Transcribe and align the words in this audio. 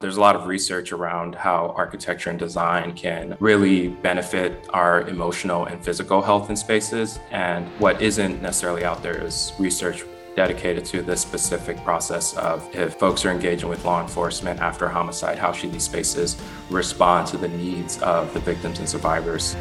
There's 0.00 0.16
a 0.16 0.20
lot 0.22 0.34
of 0.34 0.46
research 0.46 0.92
around 0.92 1.34
how 1.34 1.74
architecture 1.76 2.30
and 2.30 2.38
design 2.38 2.94
can 2.94 3.36
really 3.38 3.88
benefit 3.88 4.66
our 4.70 5.02
emotional 5.02 5.66
and 5.66 5.84
physical 5.84 6.22
health 6.22 6.48
in 6.48 6.56
spaces. 6.56 7.18
And 7.30 7.68
what 7.78 8.00
isn't 8.00 8.40
necessarily 8.40 8.82
out 8.82 9.02
there 9.02 9.22
is 9.22 9.52
research 9.58 10.04
dedicated 10.34 10.86
to 10.86 11.02
this 11.02 11.20
specific 11.20 11.84
process 11.84 12.34
of 12.38 12.66
if 12.74 12.94
folks 12.94 13.26
are 13.26 13.30
engaging 13.30 13.68
with 13.68 13.84
law 13.84 14.00
enforcement 14.00 14.60
after 14.60 14.88
homicide, 14.88 15.36
how 15.36 15.52
should 15.52 15.70
these 15.70 15.84
spaces 15.84 16.40
respond 16.70 17.26
to 17.26 17.36
the 17.36 17.48
needs 17.48 18.00
of 18.00 18.32
the 18.32 18.40
victims 18.40 18.78
and 18.78 18.88
survivors? 18.88 19.54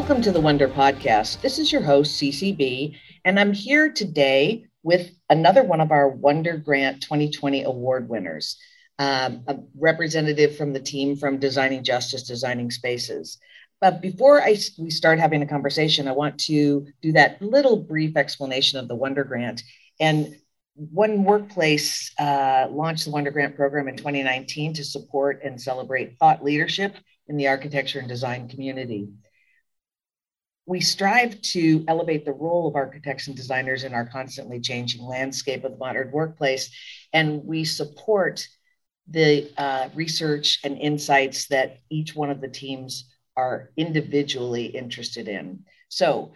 Welcome 0.00 0.22
to 0.22 0.32
the 0.32 0.40
Wonder 0.40 0.66
Podcast. 0.66 1.42
This 1.42 1.58
is 1.58 1.70
your 1.70 1.82
host, 1.82 2.18
CCB, 2.18 2.96
and 3.26 3.38
I'm 3.38 3.52
here 3.52 3.92
today 3.92 4.64
with 4.82 5.10
another 5.28 5.62
one 5.62 5.82
of 5.82 5.92
our 5.92 6.08
Wonder 6.08 6.56
Grant 6.56 7.02
2020 7.02 7.64
award 7.64 8.08
winners, 8.08 8.56
um, 8.98 9.42
a 9.46 9.58
representative 9.78 10.56
from 10.56 10.72
the 10.72 10.80
team 10.80 11.16
from 11.16 11.38
Designing 11.38 11.84
Justice, 11.84 12.22
Designing 12.22 12.70
Spaces. 12.70 13.36
But 13.78 14.00
before 14.00 14.40
I, 14.40 14.56
we 14.78 14.88
start 14.88 15.18
having 15.18 15.42
a 15.42 15.46
conversation, 15.46 16.08
I 16.08 16.12
want 16.12 16.40
to 16.44 16.86
do 17.02 17.12
that 17.12 17.42
little 17.42 17.76
brief 17.76 18.16
explanation 18.16 18.78
of 18.78 18.88
the 18.88 18.96
Wonder 18.96 19.22
Grant. 19.22 19.62
And 20.00 20.34
One 20.76 21.24
Workplace 21.24 22.10
uh, 22.18 22.68
launched 22.70 23.04
the 23.04 23.10
Wonder 23.10 23.30
Grant 23.30 23.54
program 23.54 23.86
in 23.86 23.98
2019 23.98 24.72
to 24.72 24.82
support 24.82 25.42
and 25.44 25.60
celebrate 25.60 26.16
thought 26.18 26.42
leadership 26.42 26.96
in 27.28 27.36
the 27.36 27.48
architecture 27.48 27.98
and 27.98 28.08
design 28.08 28.48
community 28.48 29.10
we 30.66 30.80
strive 30.80 31.40
to 31.42 31.84
elevate 31.88 32.24
the 32.24 32.32
role 32.32 32.68
of 32.68 32.76
architects 32.76 33.26
and 33.26 33.36
designers 33.36 33.84
in 33.84 33.94
our 33.94 34.06
constantly 34.06 34.60
changing 34.60 35.04
landscape 35.04 35.64
of 35.64 35.72
the 35.72 35.78
modern 35.78 36.10
workplace. 36.12 36.70
And 37.12 37.44
we 37.44 37.64
support 37.64 38.46
the 39.08 39.50
uh, 39.58 39.88
research 39.94 40.60
and 40.62 40.78
insights 40.78 41.48
that 41.48 41.78
each 41.90 42.14
one 42.14 42.30
of 42.30 42.40
the 42.40 42.48
teams 42.48 43.10
are 43.36 43.70
individually 43.76 44.66
interested 44.66 45.26
in. 45.26 45.64
So, 45.88 46.32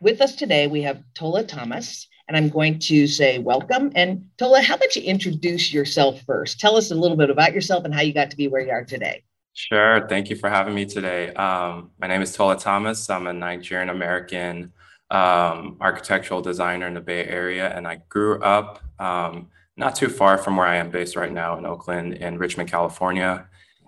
with 0.00 0.20
us 0.20 0.34
today, 0.34 0.66
we 0.66 0.82
have 0.82 1.02
Tola 1.14 1.44
Thomas, 1.44 2.08
and 2.28 2.36
I'm 2.36 2.48
going 2.48 2.78
to 2.80 3.06
say 3.06 3.38
welcome. 3.38 3.92
And 3.94 4.26
Tola, 4.36 4.60
how 4.60 4.74
about 4.74 4.96
you 4.96 5.02
introduce 5.02 5.72
yourself 5.72 6.20
first? 6.26 6.60
Tell 6.60 6.76
us 6.76 6.90
a 6.90 6.94
little 6.94 7.16
bit 7.16 7.30
about 7.30 7.54
yourself 7.54 7.84
and 7.84 7.94
how 7.94 8.02
you 8.02 8.12
got 8.12 8.30
to 8.30 8.36
be 8.36 8.48
where 8.48 8.60
you 8.60 8.72
are 8.72 8.84
today. 8.84 9.22
Sure. 9.54 10.06
Thank 10.08 10.30
you 10.30 10.36
for 10.36 10.50
having 10.50 10.74
me 10.74 10.84
today. 10.84 11.32
Um, 11.34 11.92
my 12.00 12.08
name 12.08 12.22
is 12.22 12.34
Tola 12.34 12.58
Thomas. 12.58 13.08
I'm 13.08 13.28
a 13.28 13.32
Nigerian 13.32 13.88
American 13.88 14.72
um, 15.10 15.76
architectural 15.80 16.42
designer 16.42 16.88
in 16.88 16.94
the 16.94 17.00
Bay 17.00 17.24
Area, 17.24 17.68
and 17.74 17.86
I 17.86 18.00
grew 18.08 18.40
up 18.42 18.80
um, 18.98 19.48
not 19.76 19.94
too 19.94 20.08
far 20.08 20.38
from 20.38 20.56
where 20.56 20.66
I 20.66 20.76
am 20.76 20.90
based 20.90 21.14
right 21.14 21.32
now 21.32 21.56
in 21.56 21.66
Oakland, 21.66 22.14
in 22.14 22.36
Richmond, 22.36 22.68
California. 22.68 23.46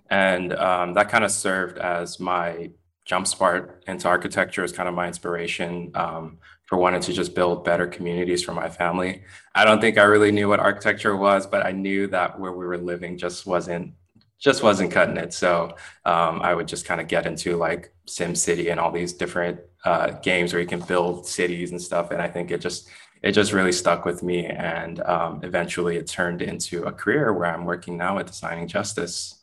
And 0.09 0.53
um, 0.55 0.95
that 0.95 1.09
kind 1.09 1.25
of 1.25 1.33
served 1.33 1.79
as 1.79 2.21
my 2.21 2.71
jumpstart 3.05 3.83
into 3.89 4.07
architecture, 4.07 4.63
as 4.63 4.71
kind 4.71 4.89
of 4.89 4.95
my 4.95 5.09
inspiration 5.09 5.91
um, 5.97 6.39
for 6.67 6.79
wanting 6.79 7.01
to 7.01 7.13
just 7.13 7.35
build 7.35 7.65
better 7.65 7.89
communities 7.89 8.43
for 8.43 8.53
my 8.53 8.69
family. 8.69 9.23
I 9.57 9.65
don't 9.65 9.81
think 9.81 9.99
I 9.99 10.05
really 10.05 10.31
knew 10.31 10.49
what 10.49 10.61
architecture 10.61 11.17
was, 11.17 11.45
but 11.45 11.67
I 11.67 11.73
knew 11.73 12.07
that 12.09 12.39
where 12.39 12.53
we 12.53 12.65
were 12.67 12.79
living 12.79 13.19
just 13.19 13.47
wasn't 13.47 13.95
just 14.39 14.63
wasn't 14.63 14.91
cutting 14.93 15.17
it. 15.17 15.33
So 15.33 15.77
um, 16.05 16.43
I 16.43 16.55
would 16.55 16.69
just 16.69 16.85
kind 16.85 17.01
of 17.01 17.09
get 17.09 17.27
into 17.27 17.57
like 17.57 17.93
Sim 18.07 18.35
City 18.35 18.69
and 18.69 18.79
all 18.79 18.93
these 18.93 19.13
different 19.13 19.61
uh, 19.85 20.11
games 20.23 20.53
where 20.53 20.61
you 20.61 20.69
can 20.69 20.81
build 20.81 21.27
cities 21.27 21.71
and 21.71 21.81
stuff. 21.81 22.11
And 22.11 22.21
I 22.21 22.29
think 22.29 22.51
it 22.51 22.61
just 22.61 22.89
it 23.23 23.33
just 23.33 23.53
really 23.53 23.73
stuck 23.73 24.05
with 24.05 24.23
me. 24.23 24.47
And 24.47 25.01
um, 25.01 25.41
eventually, 25.43 25.97
it 25.97 26.07
turned 26.07 26.43
into 26.43 26.85
a 26.85 26.93
career 26.93 27.33
where 27.33 27.47
I'm 27.47 27.65
working 27.65 27.97
now 27.97 28.19
at 28.19 28.27
Designing 28.27 28.69
Justice. 28.69 29.43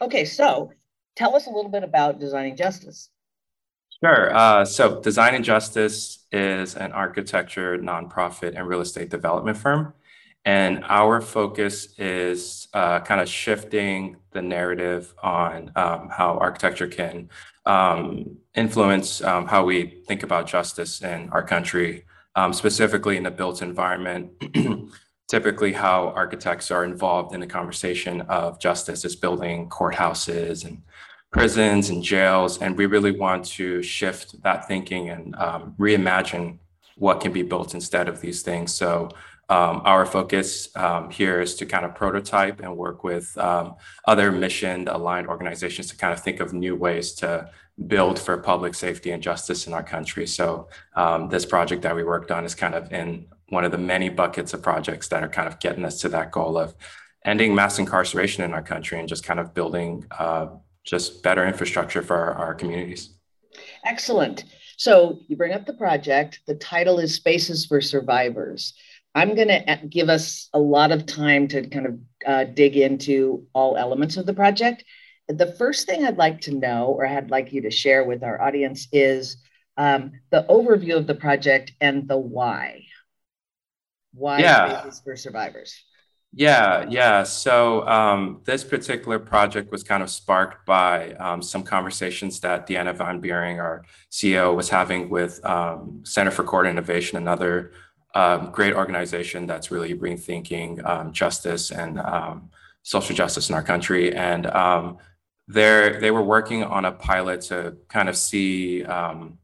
Okay, 0.00 0.24
so 0.24 0.72
tell 1.16 1.34
us 1.34 1.46
a 1.46 1.50
little 1.50 1.70
bit 1.70 1.82
about 1.82 2.20
Designing 2.20 2.56
Justice. 2.56 3.10
Sure. 4.02 4.34
Uh, 4.34 4.64
so, 4.64 5.00
Designing 5.00 5.42
Justice 5.42 6.26
is 6.30 6.74
an 6.76 6.92
architecture, 6.92 7.78
nonprofit, 7.78 8.56
and 8.56 8.66
real 8.66 8.80
estate 8.80 9.10
development 9.10 9.56
firm. 9.56 9.94
And 10.44 10.84
our 10.88 11.20
focus 11.20 11.98
is 11.98 12.68
uh, 12.74 13.00
kind 13.00 13.20
of 13.20 13.28
shifting 13.28 14.16
the 14.32 14.42
narrative 14.42 15.14
on 15.22 15.72
um, 15.74 16.10
how 16.10 16.36
architecture 16.38 16.88
can 16.88 17.30
um, 17.66 18.36
influence 18.54 19.22
um, 19.22 19.46
how 19.46 19.64
we 19.64 20.02
think 20.06 20.22
about 20.22 20.46
justice 20.46 21.02
in 21.02 21.28
our 21.30 21.42
country, 21.42 22.04
um, 22.34 22.52
specifically 22.52 23.16
in 23.16 23.22
the 23.22 23.30
built 23.30 23.62
environment. 23.62 24.30
Typically, 25.28 25.72
how 25.72 26.08
architects 26.08 26.70
are 26.70 26.84
involved 26.84 27.34
in 27.34 27.40
the 27.40 27.46
conversation 27.46 28.20
of 28.22 28.60
justice 28.60 29.04
is 29.04 29.16
building 29.16 29.68
courthouses 29.70 30.64
and 30.66 30.82
prisons 31.32 31.88
and 31.88 32.02
jails. 32.02 32.60
And 32.60 32.76
we 32.76 32.86
really 32.86 33.10
want 33.10 33.46
to 33.46 33.82
shift 33.82 34.42
that 34.42 34.68
thinking 34.68 35.08
and 35.08 35.34
um, 35.36 35.74
reimagine 35.78 36.58
what 36.96 37.20
can 37.20 37.32
be 37.32 37.42
built 37.42 37.74
instead 37.74 38.06
of 38.06 38.20
these 38.20 38.42
things. 38.42 38.72
So, 38.74 39.08
um, 39.48 39.82
our 39.84 40.06
focus 40.06 40.68
um, 40.76 41.10
here 41.10 41.40
is 41.40 41.54
to 41.56 41.66
kind 41.66 41.84
of 41.84 41.94
prototype 41.94 42.60
and 42.60 42.76
work 42.76 43.04
with 43.04 43.36
um, 43.36 43.74
other 44.06 44.32
mission 44.32 44.88
aligned 44.88 45.26
organizations 45.26 45.88
to 45.88 45.96
kind 45.96 46.12
of 46.12 46.20
think 46.20 46.40
of 46.40 46.52
new 46.52 46.74
ways 46.74 47.12
to 47.14 47.50
build 47.86 48.18
for 48.18 48.36
public 48.38 48.74
safety 48.74 49.10
and 49.10 49.22
justice 49.22 49.66
in 49.66 49.72
our 49.72 49.82
country. 49.82 50.26
So, 50.26 50.68
um, 50.94 51.28
this 51.28 51.44
project 51.44 51.82
that 51.82 51.94
we 51.94 52.04
worked 52.04 52.30
on 52.30 52.44
is 52.44 52.54
kind 52.54 52.74
of 52.74 52.92
in 52.92 53.26
one 53.48 53.64
of 53.64 53.72
the 53.72 53.78
many 53.78 54.08
buckets 54.08 54.54
of 54.54 54.62
projects 54.62 55.08
that 55.08 55.22
are 55.22 55.28
kind 55.28 55.48
of 55.48 55.60
getting 55.60 55.84
us 55.84 56.00
to 56.00 56.08
that 56.10 56.30
goal 56.30 56.56
of 56.56 56.74
ending 57.24 57.54
mass 57.54 57.78
incarceration 57.78 58.44
in 58.44 58.52
our 58.52 58.62
country 58.62 58.98
and 58.98 59.08
just 59.08 59.24
kind 59.24 59.40
of 59.40 59.54
building 59.54 60.06
uh, 60.18 60.46
just 60.84 61.22
better 61.22 61.46
infrastructure 61.46 62.02
for 62.02 62.16
our, 62.16 62.34
our 62.34 62.54
communities. 62.54 63.14
Excellent. 63.84 64.44
So, 64.76 65.20
you 65.28 65.36
bring 65.36 65.52
up 65.52 65.66
the 65.66 65.74
project. 65.74 66.40
The 66.46 66.54
title 66.54 66.98
is 66.98 67.14
Spaces 67.14 67.66
for 67.66 67.80
Survivors. 67.80 68.74
I'm 69.14 69.34
going 69.34 69.48
to 69.48 69.80
give 69.88 70.08
us 70.08 70.48
a 70.52 70.58
lot 70.58 70.90
of 70.90 71.06
time 71.06 71.46
to 71.48 71.68
kind 71.68 71.86
of 71.86 71.98
uh, 72.26 72.44
dig 72.44 72.76
into 72.76 73.46
all 73.52 73.76
elements 73.76 74.16
of 74.16 74.26
the 74.26 74.34
project. 74.34 74.84
The 75.28 75.52
first 75.52 75.86
thing 75.86 76.04
I'd 76.04 76.18
like 76.18 76.42
to 76.42 76.54
know, 76.54 76.86
or 76.86 77.06
I'd 77.06 77.30
like 77.30 77.52
you 77.52 77.62
to 77.62 77.70
share 77.70 78.04
with 78.04 78.22
our 78.22 78.40
audience, 78.40 78.88
is 78.92 79.36
um, 79.76 80.12
the 80.30 80.44
overview 80.48 80.96
of 80.96 81.06
the 81.06 81.14
project 81.14 81.72
and 81.80 82.08
the 82.08 82.18
why. 82.18 82.86
Why 84.12 84.40
yeah. 84.40 84.80
Spaces 84.80 85.00
for 85.00 85.16
Survivors? 85.16 85.84
Yeah, 86.36 86.86
yeah. 86.88 87.22
So 87.22 87.86
um, 87.86 88.40
this 88.44 88.64
particular 88.64 89.20
project 89.20 89.70
was 89.70 89.84
kind 89.84 90.02
of 90.02 90.10
sparked 90.10 90.66
by 90.66 91.12
um, 91.14 91.40
some 91.40 91.62
conversations 91.62 92.40
that 92.40 92.66
Deanna 92.66 92.94
Van 92.94 93.20
Buren, 93.20 93.60
our 93.60 93.84
CEO, 94.10 94.54
was 94.54 94.68
having 94.68 95.08
with 95.08 95.44
um, 95.44 96.00
Center 96.04 96.32
for 96.32 96.42
Court 96.42 96.66
Innovation, 96.66 97.18
another 97.18 97.70
um, 98.14 98.50
great 98.50 98.74
organization 98.74 99.46
that's 99.46 99.70
really 99.70 99.94
rethinking 99.94 100.84
um, 100.86 101.12
justice 101.12 101.70
and 101.70 101.98
um, 101.98 102.50
social 102.82 103.14
justice 103.14 103.48
in 103.48 103.54
our 103.54 103.62
country. 103.62 104.14
And 104.14 104.46
um, 104.46 104.98
they 105.48 105.96
they 106.00 106.10
were 106.10 106.22
working 106.22 106.62
on 106.62 106.84
a 106.84 106.92
pilot 106.92 107.42
to 107.42 107.76
kind 107.88 108.08
of 108.08 108.16
see 108.16 108.84
um, 108.84 109.38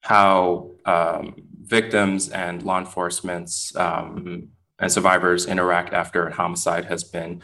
how 0.00 0.72
um, 0.84 1.36
victims 1.62 2.28
and 2.28 2.62
law 2.62 2.78
enforcement's 2.78 3.74
and 3.76 4.90
survivors 4.90 5.46
interact 5.46 5.92
after 5.92 6.26
a 6.26 6.34
homicide 6.34 6.84
has 6.86 7.04
been 7.04 7.40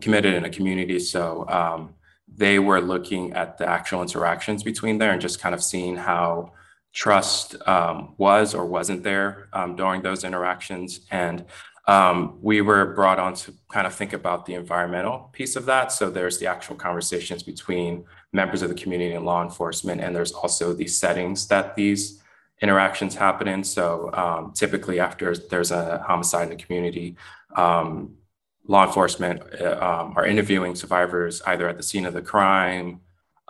committed 0.00 0.34
in 0.34 0.44
a 0.44 0.50
community. 0.50 0.98
So 1.00 1.90
they 2.32 2.58
were 2.58 2.80
looking 2.80 3.32
at 3.32 3.58
the 3.58 3.68
actual 3.68 4.00
interactions 4.00 4.62
between 4.62 4.98
there 4.98 5.12
and 5.12 5.20
just 5.20 5.40
kind 5.40 5.54
of 5.54 5.62
seeing 5.62 5.96
how 5.96 6.52
trust 6.92 7.56
um, 7.68 8.14
was 8.18 8.54
or 8.54 8.66
wasn't 8.66 9.02
there 9.02 9.48
um, 9.52 9.76
during 9.76 10.02
those 10.02 10.24
interactions. 10.24 11.00
And 11.10 11.44
um, 11.86 12.38
we 12.42 12.60
were 12.60 12.94
brought 12.94 13.18
on 13.18 13.34
to 13.34 13.54
kind 13.72 13.86
of 13.86 13.94
think 13.94 14.12
about 14.12 14.46
the 14.46 14.54
environmental 14.54 15.30
piece 15.32 15.56
of 15.56 15.66
that. 15.66 15.92
So 15.92 16.10
there's 16.10 16.38
the 16.38 16.46
actual 16.46 16.76
conversations 16.76 17.42
between 17.42 18.04
members 18.32 18.62
of 18.62 18.68
the 18.68 18.74
community 18.74 19.14
and 19.14 19.24
law 19.24 19.42
enforcement, 19.42 20.00
and 20.00 20.14
there's 20.14 20.32
also 20.32 20.72
the 20.72 20.86
settings 20.86 21.48
that 21.48 21.74
these 21.74 22.22
interactions 22.60 23.14
happen 23.14 23.48
in. 23.48 23.64
So 23.64 24.10
um, 24.12 24.52
typically, 24.54 25.00
after 25.00 25.34
there's 25.34 25.70
a 25.70 26.04
homicide 26.06 26.50
in 26.50 26.56
the 26.56 26.62
community, 26.62 27.16
um, 27.56 28.14
law 28.66 28.86
enforcement 28.86 29.42
uh, 29.60 29.78
um, 29.80 30.14
are 30.16 30.26
interviewing 30.26 30.74
survivors 30.74 31.42
either 31.46 31.68
at 31.68 31.76
the 31.76 31.82
scene 31.82 32.06
of 32.06 32.14
the 32.14 32.22
crime 32.22 33.00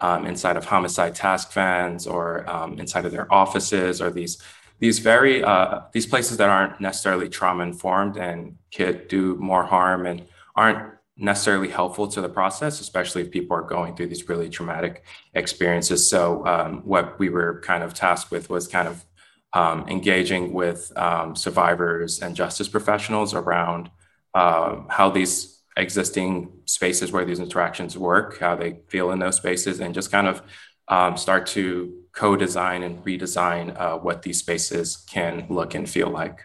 um, 0.01 0.27
inside 0.27 0.57
of 0.57 0.65
homicide 0.65 1.15
task 1.15 1.53
vans 1.53 2.07
or 2.07 2.49
um, 2.49 2.79
inside 2.79 3.05
of 3.05 3.13
their 3.13 3.33
offices 3.33 4.01
or 4.01 4.11
these 4.11 4.43
these 4.79 4.99
very 4.99 5.45
uh, 5.45 5.81
these 5.93 6.07
places 6.07 6.39
that 6.39 6.49
aren't 6.49 6.81
necessarily 6.81 7.29
trauma 7.29 7.63
informed 7.63 8.17
and 8.17 8.57
could 8.75 9.09
do 9.09 9.37
more 9.37 9.65
harm 9.65 10.07
and 10.07 10.27
aren't 10.57 10.95
necessarily 11.21 11.69
helpful 11.69 12.09
to 12.09 12.21
the 12.23 12.29
process, 12.29 12.81
especially 12.81 13.21
if 13.23 13.31
people 13.31 13.55
are 13.55 13.63
going 13.63 13.95
through 13.95 14.07
these 14.07 14.27
really 14.29 14.49
traumatic 14.49 15.05
experiences. 15.35 16.09
So, 16.09 16.47
um, 16.47 16.81
what 16.85 17.19
we 17.19 17.29
were 17.29 17.61
kind 17.61 17.85
of 17.85 17.93
tasked 17.93 18.31
with 18.31 18.49
was 18.49 18.67
kind 18.67 18.89
of 18.89 19.05
um, 19.53 19.87
engaging 19.89 20.53
with 20.53 20.97
um, 20.97 21.37
survivors 21.37 22.21
and 22.21 22.35
justice 22.35 22.69
professionals 22.69 23.35
around 23.35 23.91
uh, 24.35 24.77
how 24.89 25.11
these 25.11 25.60
existing 25.77 26.53
spaces 26.65 27.13
where 27.13 27.25
these 27.25 27.41
interactions 27.41 27.97
work, 27.97 28.39
how 28.39 28.57
they 28.57 28.81
feel 28.89 29.11
in 29.11 29.19
those 29.19 29.37
spaces, 29.37 29.81
and 29.81 29.95
just 29.95 30.11
kind 30.11 30.27
of 30.27 30.43
um, 30.89 31.17
start 31.17 31.47
to 31.47 32.03
co-design 32.13 32.83
and 32.83 33.05
redesign 33.05 33.79
uh, 33.81 33.97
what 33.97 34.23
these 34.23 34.39
spaces 34.39 35.05
can 35.09 35.47
look 35.49 35.75
and 35.75 35.89
feel 35.89 36.11
like. 36.11 36.41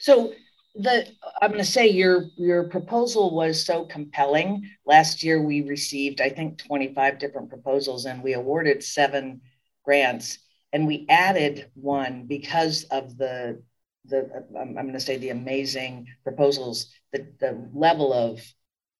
So 0.00 0.32
the 0.76 1.06
I'm 1.40 1.50
going 1.50 1.64
to 1.64 1.70
say 1.70 1.88
your 1.88 2.26
your 2.36 2.68
proposal 2.68 3.34
was 3.34 3.64
so 3.64 3.84
compelling. 3.86 4.68
Last 4.84 5.22
year 5.22 5.40
we 5.42 5.62
received 5.62 6.20
I 6.20 6.28
think 6.28 6.58
25 6.58 7.18
different 7.18 7.48
proposals 7.48 8.04
and 8.04 8.22
we 8.22 8.34
awarded 8.34 8.82
seven 8.82 9.40
grants 9.84 10.38
and 10.72 10.86
we 10.86 11.06
added 11.08 11.70
one 11.74 12.26
because 12.26 12.84
of 12.84 13.16
the 13.16 13.62
the 14.04 14.44
I'm, 14.58 14.74
going 14.74 14.92
to 14.92 15.00
say 15.00 15.16
the 15.16 15.30
amazing 15.30 16.06
proposals 16.22 16.92
the 17.12 17.26
the 17.40 17.70
level 17.72 18.12
of 18.12 18.40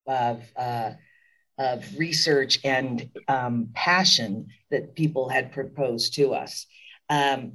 of 0.06 0.42
uh, 0.56 0.92
of 1.58 1.84
research 1.98 2.58
and 2.64 3.10
um, 3.28 3.70
passion 3.74 4.48
that 4.70 4.94
people 4.94 5.28
had 5.28 5.52
proposed 5.52 6.14
to 6.14 6.34
us. 6.34 6.66
Um, 7.08 7.52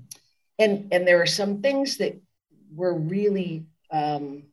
and, 0.57 0.91
and 0.91 1.07
there 1.07 1.21
are 1.21 1.27
some 1.27 1.61
things 1.61 1.97
that 1.97 2.19
were 2.73 2.97
really, 2.97 3.65
um, 3.91 4.43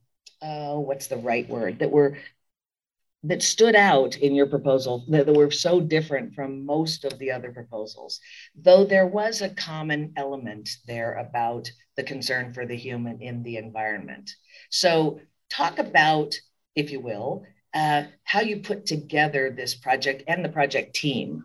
uh, 0.43 0.75
what's 0.75 1.07
the 1.07 1.17
right 1.17 1.49
word, 1.49 1.79
that 1.79 1.91
were 1.91 2.19
that 3.25 3.43
stood 3.43 3.75
out 3.75 4.17
in 4.17 4.33
your 4.33 4.47
proposal 4.47 5.05
that, 5.09 5.27
that 5.27 5.35
were 5.35 5.51
so 5.51 5.81
different 5.81 6.35
from 6.35 6.65
most 6.65 7.05
of 7.05 7.19
the 7.19 7.33
other 7.33 7.51
proposals, 7.51 8.21
though 8.55 8.85
there 8.85 9.09
was 9.09 9.43
a 9.43 9.51
common 9.51 10.13
element 10.17 10.71
there 10.87 11.15
about 11.15 11.69
the 11.97 12.03
concern 12.05 12.53
for 12.53 12.65
the 12.65 12.77
human 12.77 13.21
in 13.21 13.43
the 13.43 13.57
environment. 13.57 14.31
So 14.71 15.21
talk 15.51 15.79
about, 15.79 16.35
if 16.75 16.91
you 16.91 17.01
will, 17.01 17.45
uh, 17.75 18.05
how 18.25 18.41
you 18.41 18.59
put 18.59 18.87
together 18.87 19.51
this 19.51 19.75
project 19.75 20.23
and 20.27 20.45
the 20.45 20.49
project 20.49 20.95
team. 20.95 21.45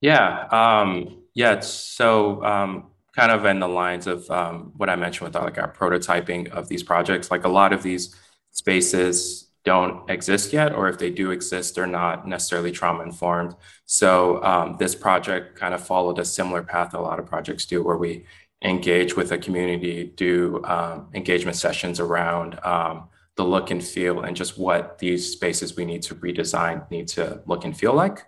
Yeah, 0.00 0.46
um, 0.50 1.22
yeah. 1.34 1.60
So 1.60 2.44
um, 2.44 2.90
kind 3.16 3.32
of 3.32 3.44
in 3.44 3.58
the 3.58 3.68
lines 3.68 4.06
of 4.06 4.30
um, 4.30 4.72
what 4.76 4.88
I 4.88 4.96
mentioned 4.96 5.26
with 5.26 5.42
like 5.42 5.58
our 5.58 5.72
prototyping 5.72 6.48
of 6.50 6.68
these 6.68 6.82
projects, 6.82 7.30
like 7.30 7.44
a 7.44 7.48
lot 7.48 7.72
of 7.72 7.82
these 7.82 8.14
spaces 8.52 9.48
don't 9.64 10.08
exist 10.08 10.52
yet, 10.52 10.72
or 10.72 10.88
if 10.88 10.98
they 10.98 11.10
do 11.10 11.30
exist, 11.30 11.74
they're 11.74 11.86
not 11.86 12.26
necessarily 12.26 12.70
trauma 12.70 13.02
informed. 13.02 13.54
So 13.86 14.42
um, 14.42 14.76
this 14.78 14.94
project 14.94 15.58
kind 15.58 15.74
of 15.74 15.84
followed 15.84 16.18
a 16.18 16.24
similar 16.24 16.62
path 16.62 16.94
a 16.94 17.00
lot 17.00 17.18
of 17.18 17.26
projects 17.26 17.66
do, 17.66 17.82
where 17.82 17.96
we 17.96 18.24
engage 18.62 19.16
with 19.16 19.32
a 19.32 19.38
community, 19.38 20.12
do 20.16 20.62
um, 20.64 21.08
engagement 21.14 21.56
sessions 21.56 22.00
around 22.00 22.58
um, 22.64 23.08
the 23.36 23.44
look 23.44 23.70
and 23.70 23.82
feel 23.82 24.20
and 24.22 24.36
just 24.36 24.58
what 24.58 24.98
these 24.98 25.32
spaces 25.32 25.76
we 25.76 25.84
need 25.84 26.02
to 26.02 26.14
redesign 26.16 26.90
need 26.90 27.06
to 27.08 27.40
look 27.46 27.64
and 27.64 27.78
feel 27.78 27.94
like. 27.94 28.26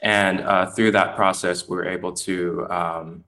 And 0.00 0.40
uh, 0.40 0.66
through 0.66 0.92
that 0.92 1.16
process, 1.16 1.68
we 1.68 1.76
are 1.78 1.88
able 1.88 2.12
to 2.12 2.66
um, 2.70 3.24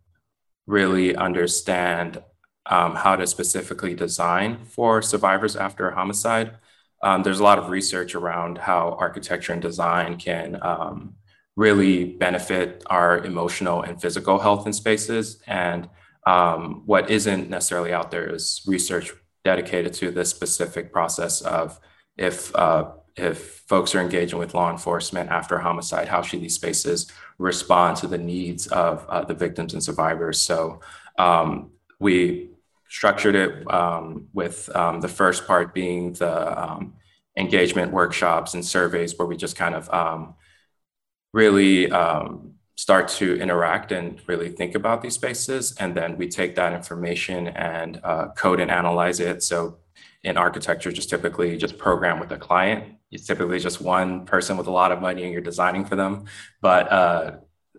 really 0.67 1.17
understand 1.17 2.23
um, 2.67 2.95
how 2.95 3.17
to 3.17 3.27
specifically 3.27 3.95
design 3.95 4.65
for 4.65 5.03
survivors 5.03 5.57
after 5.57 5.89
a 5.89 5.95
homicide. 5.95 6.59
Um, 7.03 7.23
there's 7.23 7.41
a 7.41 7.45
lot 7.45 7.59
of 7.59 7.71
research 7.71 8.15
around 8.15 8.59
how 8.59 8.97
architecture 8.99 9.53
and 9.53 9.63
design 9.63 10.17
can 10.17 10.59
um, 10.63 11.15
really 11.57 12.05
benefit 12.05 12.83
our 12.87 13.25
emotional 13.25 13.83
and 13.83 14.01
physical 14.01 14.39
health 14.39 14.67
in 14.67 14.73
spaces. 14.73 15.43
And 15.47 15.89
um, 16.27 16.83
what 16.87 17.11
isn't 17.11 17.49
necessarily 17.49 17.93
out 17.93 18.11
there 18.11 18.35
is 18.35 18.63
research 18.67 19.13
dedicated 19.45 19.93
to 19.95 20.11
this 20.11 20.29
specific 20.29 20.93
process 20.93 21.41
of 21.41 21.79
if 22.17 22.55
uh, 22.57 22.91
if 23.17 23.63
folks 23.67 23.95
are 23.95 24.01
engaging 24.01 24.39
with 24.39 24.55
law 24.55 24.71
enforcement 24.71 25.31
after 25.31 25.57
a 25.57 25.63
homicide, 25.63 26.09
how 26.09 26.21
should 26.21 26.43
these 26.43 26.55
spaces 26.55 27.11
respond 27.39 27.97
to 27.97 28.07
the 28.07 28.19
needs 28.19 28.67
of 28.67 29.07
uh, 29.09 29.25
the 29.25 29.35
victims 29.35 29.73
and 29.73 29.83
survivors? 29.83 30.41
So 30.41 30.81
um, 31.19 31.71
we 31.99 32.51
structured 32.89 33.35
it 33.35 33.73
um, 33.73 34.29
with 34.35 34.69
um, 34.77 35.01
the 35.01 35.09
first 35.09 35.47
part 35.47 35.73
being 35.73 36.13
the 36.13 36.63
um, 36.63 36.95
engagement 37.37 37.93
workshops 37.93 38.55
and 38.55 38.65
surveys 38.65 39.17
where 39.19 39.27
we 39.27 39.37
just 39.37 39.57
kind 39.57 39.75
of 39.75 39.89
um, 39.91 40.35
really 41.33 41.91
um, 41.91 42.46
start 42.87 43.09
to 43.09 43.37
interact 43.41 43.91
and 43.91 44.21
really 44.29 44.49
think 44.49 44.77
about 44.77 45.03
these 45.03 45.15
spaces. 45.15 45.75
And 45.81 45.93
then 45.97 46.17
we 46.17 46.29
take 46.29 46.55
that 46.55 46.73
information 46.73 47.49
and 47.49 47.99
uh, 48.05 48.29
code 48.37 48.61
and 48.61 48.71
analyze 48.71 49.19
it. 49.19 49.43
So 49.43 49.79
in 50.23 50.37
architecture, 50.37 50.93
just 50.93 51.11
typically 51.11 51.57
just 51.57 51.79
program 51.79 52.21
with 52.21 52.31
a 52.31 52.37
client. 52.37 52.95
It's 53.11 53.27
typically 53.27 53.59
just 53.59 53.81
one 53.81 54.25
person 54.25 54.57
with 54.57 54.69
a 54.69 54.71
lot 54.71 54.93
of 54.93 55.01
money 55.01 55.25
and 55.25 55.33
you're 55.33 55.43
designing 55.43 55.85
for 55.85 55.97
them. 55.97 56.27
But 56.61 56.93
uh, 56.93 57.33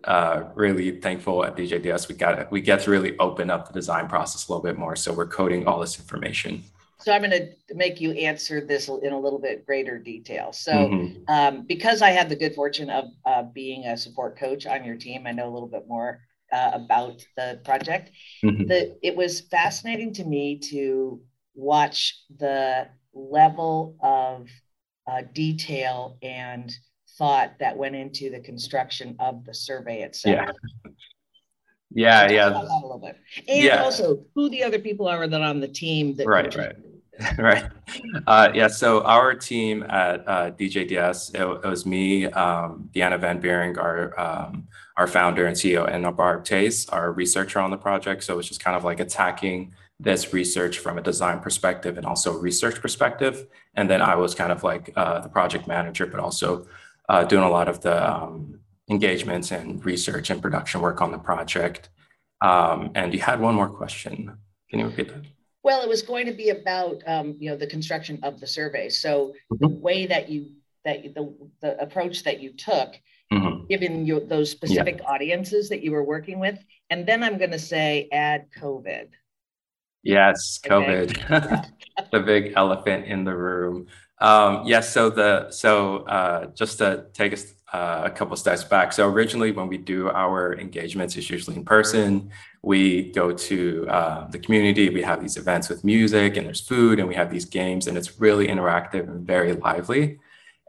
uh, 0.04 0.42
really 0.54 1.00
thankful 1.00 1.42
at 1.42 1.56
DJDS, 1.56 2.06
we 2.10 2.14
got 2.14 2.52
we 2.52 2.60
get 2.60 2.80
to 2.80 2.90
really 2.90 3.18
open 3.18 3.48
up 3.48 3.66
the 3.66 3.72
design 3.72 4.08
process 4.08 4.46
a 4.46 4.52
little 4.52 4.62
bit 4.62 4.76
more. 4.76 4.94
So 4.94 5.14
we're 5.14 5.26
coding 5.26 5.66
all 5.66 5.80
this 5.80 5.98
information. 5.98 6.64
So 7.00 7.12
I'm 7.12 7.22
going 7.22 7.30
to 7.30 7.74
make 7.74 8.00
you 8.00 8.10
answer 8.12 8.60
this 8.60 8.88
in 8.88 9.12
a 9.12 9.18
little 9.18 9.38
bit 9.38 9.64
greater 9.64 9.98
detail. 9.98 10.52
So 10.52 10.72
mm-hmm. 10.72 11.22
um, 11.32 11.64
because 11.66 12.02
I 12.02 12.10
had 12.10 12.28
the 12.28 12.36
good 12.36 12.54
fortune 12.54 12.90
of 12.90 13.04
uh, 13.24 13.42
being 13.54 13.84
a 13.84 13.96
support 13.96 14.38
coach 14.38 14.66
on 14.66 14.84
your 14.84 14.96
team, 14.96 15.26
I 15.26 15.32
know 15.32 15.48
a 15.48 15.54
little 15.54 15.68
bit 15.68 15.86
more 15.86 16.20
uh, 16.52 16.72
about 16.74 17.24
the 17.36 17.60
project. 17.64 18.10
Mm-hmm. 18.44 18.66
The, 18.66 18.98
it 19.02 19.16
was 19.16 19.42
fascinating 19.42 20.12
to 20.14 20.24
me 20.24 20.58
to 20.70 21.20
watch 21.54 22.24
the 22.36 22.88
level 23.14 23.96
of 24.02 24.48
uh, 25.10 25.22
detail 25.32 26.18
and 26.22 26.72
thought 27.16 27.54
that 27.60 27.76
went 27.76 27.96
into 27.96 28.30
the 28.30 28.40
construction 28.40 29.16
of 29.18 29.44
the 29.44 29.54
survey 29.54 30.02
itself. 30.02 30.36
Yeah. 30.36 30.90
Yeah, 31.94 32.30
yeah. 32.30 32.48
A 32.50 32.62
little 32.62 33.00
bit. 33.02 33.18
And 33.48 33.62
yeah. 33.62 33.82
also 33.82 34.24
who 34.34 34.48
the 34.48 34.62
other 34.62 34.78
people 34.78 35.08
are 35.08 35.26
that 35.26 35.40
on 35.40 35.60
the 35.60 35.68
team 35.68 36.14
that 36.16 36.26
right, 36.26 36.54
right. 36.54 36.76
right. 37.38 37.64
Uh, 38.26 38.50
yeah. 38.54 38.68
So 38.68 39.02
our 39.02 39.34
team 39.34 39.82
at 39.84 40.26
uh, 40.28 40.50
DJDS, 40.52 41.34
it, 41.34 41.64
it, 41.64 41.68
was 41.68 41.84
me, 41.84 42.26
um, 42.26 42.88
Deanna 42.94 43.18
Van 43.18 43.40
Buren, 43.40 43.76
our 43.78 44.18
um, 44.18 44.68
our 44.96 45.06
founder 45.06 45.46
and 45.46 45.56
CEO, 45.56 45.88
and 45.88 46.04
Barb 46.16 46.44
Toews, 46.44 46.92
our 46.92 47.12
researcher 47.12 47.60
on 47.60 47.70
the 47.70 47.76
project. 47.76 48.24
So 48.24 48.38
it's 48.38 48.48
just 48.48 48.62
kind 48.62 48.76
of 48.76 48.84
like 48.84 49.00
attacking 49.00 49.72
this 50.00 50.32
research 50.32 50.78
from 50.78 50.98
a 50.98 51.02
design 51.02 51.40
perspective 51.40 51.96
and 51.96 52.06
also 52.06 52.32
research 52.38 52.80
perspective. 52.80 53.46
And 53.74 53.90
then 53.90 54.00
I 54.00 54.14
was 54.14 54.34
kind 54.34 54.52
of 54.52 54.62
like 54.62 54.92
uh, 54.96 55.20
the 55.20 55.28
project 55.28 55.66
manager, 55.66 56.06
but 56.06 56.20
also 56.20 56.66
uh, 57.08 57.24
doing 57.24 57.44
a 57.44 57.50
lot 57.50 57.68
of 57.68 57.80
the 57.80 58.08
um, 58.08 58.60
engagements 58.90 59.50
and 59.50 59.84
research 59.84 60.30
and 60.30 60.40
production 60.40 60.80
work 60.80 61.00
on 61.00 61.12
the 61.12 61.18
project. 61.18 61.90
Um, 62.40 62.90
and 62.94 63.12
you 63.12 63.20
had 63.20 63.40
one 63.40 63.54
more 63.54 63.68
question. 63.68 64.36
Can 64.70 64.78
you 64.80 64.86
repeat 64.86 65.08
that? 65.08 65.24
Well, 65.62 65.82
it 65.82 65.88
was 65.88 66.02
going 66.02 66.26
to 66.26 66.32
be 66.32 66.50
about 66.50 67.02
um, 67.06 67.36
you 67.38 67.50
know 67.50 67.56
the 67.56 67.66
construction 67.66 68.20
of 68.22 68.40
the 68.40 68.46
survey. 68.46 68.88
So 68.88 69.34
mm-hmm. 69.52 69.56
the 69.60 69.68
way 69.68 70.06
that 70.06 70.28
you 70.28 70.52
that 70.84 71.04
you, 71.04 71.12
the 71.12 71.34
the 71.60 71.80
approach 71.80 72.22
that 72.24 72.40
you 72.40 72.52
took, 72.52 72.94
mm-hmm. 73.32 73.66
given 73.66 74.06
you 74.06 74.20
those 74.20 74.50
specific 74.50 75.00
yeah. 75.00 75.10
audiences 75.10 75.68
that 75.68 75.82
you 75.82 75.90
were 75.92 76.04
working 76.04 76.38
with, 76.38 76.58
and 76.90 77.06
then 77.06 77.22
I'm 77.22 77.38
going 77.38 77.50
to 77.50 77.58
say 77.58 78.08
add 78.12 78.46
COVID. 78.58 79.08
Yes, 80.04 80.60
COVID, 80.64 81.30
okay. 81.30 81.68
the 82.12 82.20
big 82.20 82.52
elephant 82.54 83.06
in 83.06 83.24
the 83.24 83.36
room. 83.36 83.88
Um, 84.20 84.62
yes, 84.64 84.92
so 84.92 85.10
the 85.10 85.50
so 85.50 85.98
uh, 86.06 86.46
just 86.54 86.78
to 86.78 87.06
take 87.12 87.32
us 87.32 87.52
uh, 87.72 88.02
a 88.04 88.10
couple 88.10 88.36
steps 88.36 88.64
back. 88.64 88.92
So 88.92 89.08
originally, 89.08 89.52
when 89.52 89.68
we 89.68 89.76
do 89.76 90.08
our 90.08 90.58
engagements, 90.58 91.16
it's 91.16 91.28
usually 91.28 91.56
in 91.56 91.64
person. 91.64 92.30
We 92.62 93.12
go 93.12 93.32
to 93.32 93.86
uh, 93.88 94.28
the 94.28 94.38
community. 94.38 94.88
We 94.90 95.02
have 95.02 95.20
these 95.20 95.36
events 95.36 95.68
with 95.68 95.84
music, 95.84 96.36
and 96.36 96.46
there's 96.46 96.60
food, 96.60 96.98
and 96.98 97.08
we 97.08 97.14
have 97.14 97.30
these 97.30 97.44
games, 97.44 97.86
and 97.86 97.96
it's 97.96 98.20
really 98.20 98.48
interactive 98.48 99.08
and 99.08 99.26
very 99.26 99.52
lively. 99.52 100.18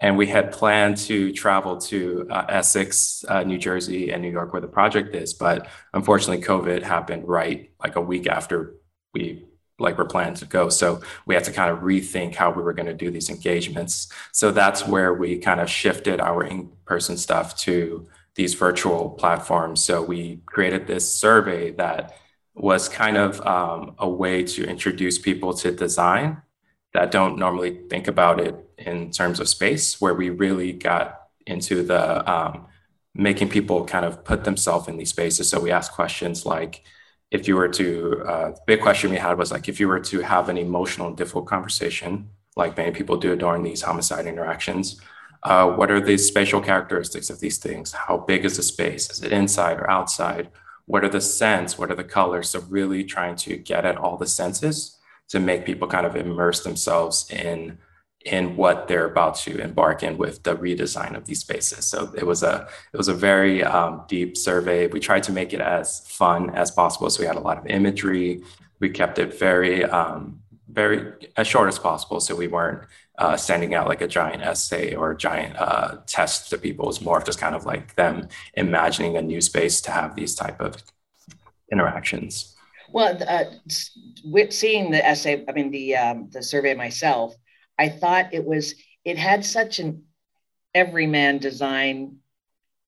And 0.02 0.18
we 0.18 0.28
had 0.28 0.52
planned 0.52 0.98
to 0.98 1.34
travel 1.34 1.78
to 1.78 2.26
uh, 2.30 2.46
Essex, 2.48 3.26
uh, 3.28 3.44
New 3.44 3.58
Jersey, 3.58 4.12
and 4.12 4.22
New 4.22 4.32
York, 4.32 4.54
where 4.54 4.62
the 4.62 4.68
project 4.68 5.14
is, 5.16 5.34
but 5.34 5.68
unfortunately, 5.94 6.44
COVID 6.44 6.84
happened 6.84 7.28
right 7.28 7.72
like 7.82 7.96
a 7.98 8.02
week 8.02 8.28
after 8.28 8.76
we 9.14 9.49
like 9.80 9.98
we're 9.98 10.06
planning 10.06 10.36
to 10.36 10.46
go. 10.46 10.70
So 10.70 11.02
we 11.26 11.36
had 11.36 11.44
to 11.46 11.52
kind 11.52 11.72
of 11.72 11.80
rethink 11.80 12.36
how 12.36 12.52
we 12.52 12.62
were 12.62 12.74
going 12.74 12.86
to 12.86 12.94
do 12.94 13.10
these 13.12 13.30
engagements. 13.30 14.12
So 14.32 14.52
that's 14.52 14.88
where 14.88 15.14
we 15.14 15.38
kind 15.38 15.62
of 15.62 15.70
shifted 15.70 16.20
our 16.20 16.44
in-person 16.44 17.18
stuff 17.18 17.58
to 17.60 18.08
these 18.36 18.54
virtual 18.54 19.10
platforms. 19.10 19.84
So 19.84 20.02
we 20.02 20.42
created 20.46 20.88
this 20.88 21.12
survey 21.14 21.72
that 21.72 22.16
was 22.54 22.90
kind 22.90 23.18
of 23.18 23.42
um, 23.46 23.96
a 23.98 24.10
way 24.10 24.44
to 24.44 24.66
introduce 24.66 25.18
people 25.18 25.54
to 25.54 25.72
design 25.72 26.42
that 26.94 27.12
don't 27.12 27.38
normally 27.38 27.82
think 27.90 28.08
about 28.08 28.40
it 28.40 28.56
in 28.78 29.12
terms 29.12 29.40
of 29.40 29.48
space, 29.48 30.02
where 30.02 30.14
we 30.14 30.30
really 30.30 30.72
got 30.74 31.28
into 31.46 31.84
the 31.84 32.30
um, 32.30 32.66
making 33.14 33.50
people 33.50 33.86
kind 33.86 34.06
of 34.06 34.24
put 34.24 34.44
themselves 34.44 34.88
in 34.88 34.98
these 34.98 35.10
spaces. 35.10 35.50
So 35.50 35.60
we 35.60 35.72
asked 35.72 35.92
questions 35.92 36.46
like, 36.46 36.84
if 37.32 37.48
you 37.48 37.56
were 37.56 37.68
to, 37.68 38.24
uh, 38.26 38.52
the 38.52 38.62
big 38.66 38.82
question 38.82 39.12
we 39.12 39.18
had 39.18 39.38
was 39.38 39.52
like, 39.52 39.70
if 39.70 39.80
you 39.80 39.88
were 39.88 40.00
to 40.00 40.22
have 40.22 40.50
an 40.50 40.58
emotional 40.58 41.12
difficult 41.14 41.46
conversation, 41.46 42.30
like 42.56 42.76
many 42.76 42.92
people 42.92 43.18
do 43.18 43.36
during 43.36 43.64
these 43.64 43.82
homicide 43.82 44.26
interactions, 44.26 45.00
uh, 45.44 45.70
what 45.70 45.92
are 45.92 46.02
the 46.02 46.18
spatial 46.18 46.60
characteristics 46.60 47.30
of 47.30 47.40
these 47.40 47.58
things? 47.58 47.92
How 47.92 48.18
big 48.18 48.46
is 48.46 48.58
the 48.58 48.64
space? 48.64 49.10
Is 49.10 49.24
it 49.24 49.32
inside 49.32 49.78
or 49.78 49.90
outside? 49.90 50.50
What 50.86 51.04
are 51.04 51.10
the 51.10 51.22
scents? 51.22 51.78
What 51.78 51.92
are 51.92 51.96
the 51.96 52.04
colors? 52.04 52.50
So 52.50 52.62
really 52.62 53.04
trying 53.04 53.36
to 53.38 53.58
get 53.58 53.86
at 53.86 53.98
all 53.98 54.18
the 54.18 54.28
senses 54.28 54.98
to 55.30 55.40
make 55.40 55.66
people 55.66 55.88
kind 55.88 56.06
of 56.06 56.16
immerse 56.16 56.64
themselves 56.64 57.30
in 57.30 57.78
in 58.26 58.58
what 58.58 58.88
they're 58.88 59.06
about 59.06 59.36
to 59.36 59.58
embark 59.60 60.04
in 60.04 60.18
with 60.18 60.44
the 60.44 60.56
redesign 60.56 61.16
of 61.16 61.26
these 61.26 61.40
spaces. 61.40 61.86
So 61.86 62.12
it 62.18 62.26
was 62.26 62.44
a 62.44 62.68
it 62.94 62.98
was 62.98 63.08
a 63.08 63.14
very 63.14 63.64
um, 63.64 64.04
deep 64.08 64.36
survey. 64.36 64.88
We 64.88 65.00
tried 65.00 65.24
to 65.24 65.32
make 65.32 65.54
it 65.54 65.62
as 65.62 66.02
fun 66.08 66.50
as 66.52 66.70
possible. 66.72 67.10
So 67.10 67.22
we 67.22 67.28
had 67.28 67.38
a 67.38 67.42
lot 67.42 67.58
of 67.58 67.66
imagery. 67.68 68.44
We 68.80 68.90
kept 68.90 69.20
it 69.20 69.38
very 69.38 69.86
um, 69.86 70.42
very 70.70 71.14
as 71.38 71.48
short 71.48 71.70
as 71.70 71.80
possible. 71.80 72.20
So 72.20 72.36
we 72.36 72.48
weren't 72.48 72.88
uh, 73.18 73.38
sending 73.38 73.74
out 73.74 73.88
like 73.88 74.02
a 74.02 74.08
giant 74.08 74.44
essay 74.44 74.96
or 74.96 75.14
giant 75.14 75.56
uh, 75.58 75.98
test 76.06 76.50
to 76.50 76.58
people. 76.58 76.86
It 76.86 76.88
was 76.88 77.02
more 77.02 77.18
of 77.18 77.26
just 77.26 77.40
kind 77.40 77.56
of 77.56 77.66
like 77.66 77.96
them 77.96 78.28
imagining 78.54 79.18
a 79.18 79.22
new 79.22 79.42
space 79.42 79.82
to 79.82 79.92
have 79.92 80.16
these 80.16 80.36
type 80.36 80.60
of 80.60 80.76
interactions. 81.72 82.56
Well, 82.92 83.18
uh, 83.28 83.46
seeing 84.50 84.92
the 84.92 85.06
essay, 85.06 85.46
I 85.48 85.52
mean 85.52 85.72
the 85.72 85.96
um, 85.96 86.30
the 86.32 86.42
survey 86.42 86.74
myself, 86.74 87.36
I 87.80 87.88
thought 87.90 88.34
it 88.34 88.46
was 88.46 88.76
it 89.06 89.18
had 89.18 89.44
such 89.44 89.80
an 89.80 90.04
everyman 90.76 91.40
design 91.40 92.18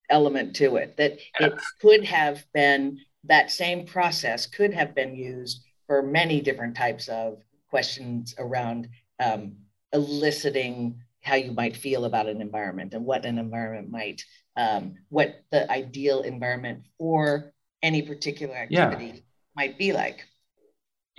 element 0.10 0.56
to 0.58 0.76
it 0.76 0.98
that 0.98 1.18
it 1.40 1.54
could 1.80 2.04
have 2.04 2.44
been 2.54 3.00
that 3.24 3.50
same 3.50 3.86
process 3.86 4.46
could 4.46 4.74
have 4.74 4.94
been 4.94 5.16
used 5.16 5.64
for 5.88 6.02
many 6.02 6.42
different 6.42 6.76
types 6.76 7.08
of 7.08 7.42
questions 7.70 8.36
around 8.38 8.90
um, 9.20 9.54
eliciting 9.94 11.00
how 11.22 11.36
you 11.36 11.54
might 11.54 11.76
feel 11.76 12.06
about 12.06 12.28
an 12.28 12.42
environment 12.42 12.94
and 12.94 13.06
what 13.06 13.26
an 13.26 13.38
environment 13.38 13.90
might 13.90 14.24
um, 14.58 14.96
what 15.08 15.44
the 15.52 15.72
ideal 15.72 16.22
environment 16.22 16.84
for 16.98 17.54
any 17.82 18.02
particular 18.02 18.56
activity 18.56 19.06
yeah. 19.06 19.22
might 19.56 19.78
be 19.78 19.94
like 19.94 20.26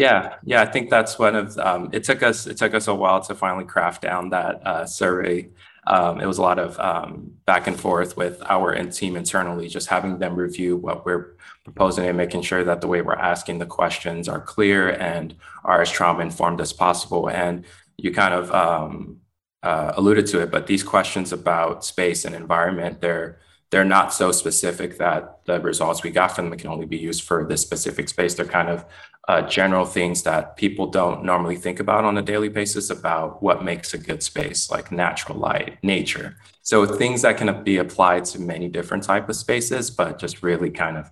yeah, 0.02 0.34
yeah, 0.44 0.60
I 0.60 0.66
think 0.66 0.90
that's 0.90 1.16
one 1.16 1.36
of. 1.36 1.56
Um, 1.58 1.88
it 1.92 2.02
took 2.02 2.24
us 2.24 2.48
it 2.48 2.56
took 2.56 2.74
us 2.74 2.88
a 2.88 2.94
while 2.94 3.20
to 3.20 3.36
finally 3.36 3.64
craft 3.64 4.02
down 4.02 4.30
that 4.30 4.66
uh, 4.66 4.84
survey. 4.84 5.48
Um, 5.86 6.20
it 6.20 6.26
was 6.26 6.38
a 6.38 6.42
lot 6.42 6.58
of 6.58 6.78
um, 6.80 7.30
back 7.46 7.68
and 7.68 7.78
forth 7.78 8.16
with 8.16 8.42
our 8.54 8.74
team 8.86 9.14
internally, 9.16 9.68
just 9.68 9.88
having 9.88 10.18
them 10.18 10.34
review 10.34 10.76
what 10.76 11.06
we're 11.06 11.36
proposing 11.62 12.06
and 12.08 12.16
making 12.16 12.42
sure 12.42 12.64
that 12.64 12.80
the 12.80 12.88
way 12.88 13.00
we're 13.00 13.14
asking 13.14 13.60
the 13.60 13.66
questions 13.66 14.28
are 14.28 14.40
clear 14.40 14.90
and 14.90 15.36
are 15.64 15.82
as 15.82 15.90
trauma 15.90 16.20
informed 16.20 16.60
as 16.60 16.72
possible. 16.72 17.30
And 17.30 17.64
you 17.96 18.12
kind 18.12 18.34
of 18.34 18.50
um, 18.50 19.18
uh, 19.62 19.92
alluded 19.96 20.26
to 20.26 20.40
it, 20.40 20.50
but 20.50 20.66
these 20.66 20.82
questions 20.82 21.32
about 21.32 21.84
space 21.84 22.24
and 22.24 22.34
environment, 22.34 23.00
they're 23.00 23.38
they're 23.72 23.84
not 23.86 24.12
so 24.12 24.30
specific 24.30 24.98
that 24.98 25.38
the 25.46 25.58
results 25.58 26.02
we 26.02 26.10
got 26.10 26.36
from 26.36 26.50
them 26.50 26.58
can 26.58 26.68
only 26.68 26.84
be 26.84 26.98
used 26.98 27.22
for 27.22 27.46
this 27.48 27.62
specific 27.62 28.06
space. 28.06 28.34
They're 28.34 28.44
kind 28.44 28.68
of 28.68 28.84
uh, 29.28 29.40
general 29.48 29.86
things 29.86 30.22
that 30.24 30.58
people 30.58 30.88
don't 30.88 31.24
normally 31.24 31.56
think 31.56 31.80
about 31.80 32.04
on 32.04 32.18
a 32.18 32.22
daily 32.22 32.50
basis 32.50 32.90
about 32.90 33.42
what 33.42 33.64
makes 33.64 33.94
a 33.94 33.98
good 33.98 34.22
space, 34.22 34.70
like 34.70 34.92
natural 34.92 35.38
light, 35.38 35.78
nature. 35.82 36.36
So 36.60 36.84
things 36.84 37.22
that 37.22 37.38
can 37.38 37.64
be 37.64 37.78
applied 37.78 38.26
to 38.26 38.40
many 38.42 38.68
different 38.68 39.04
type 39.04 39.30
of 39.30 39.36
spaces, 39.36 39.90
but 39.90 40.18
just 40.18 40.42
really 40.42 40.70
kind 40.70 40.98
of 40.98 41.10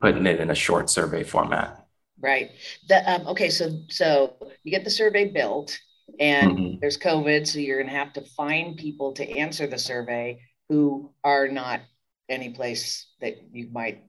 putting 0.00 0.26
it 0.26 0.40
in 0.40 0.50
a 0.50 0.54
short 0.54 0.90
survey 0.90 1.22
format. 1.22 1.86
Right. 2.18 2.50
The, 2.88 3.08
um, 3.08 3.28
okay. 3.28 3.50
So 3.50 3.70
so 3.88 4.34
you 4.64 4.72
get 4.72 4.82
the 4.82 4.90
survey 4.90 5.26
built, 5.26 5.78
and 6.18 6.58
mm-hmm. 6.58 6.78
there's 6.80 6.98
COVID, 6.98 7.46
so 7.46 7.60
you're 7.60 7.78
going 7.78 7.88
to 7.88 7.96
have 7.96 8.12
to 8.14 8.24
find 8.36 8.76
people 8.76 9.12
to 9.12 9.38
answer 9.38 9.68
the 9.68 9.78
survey 9.78 10.40
who 10.68 11.12
are 11.24 11.48
not 11.48 11.80
any 12.30 12.50
place 12.50 13.08
that 13.20 13.36
you 13.52 13.68
might 13.72 14.04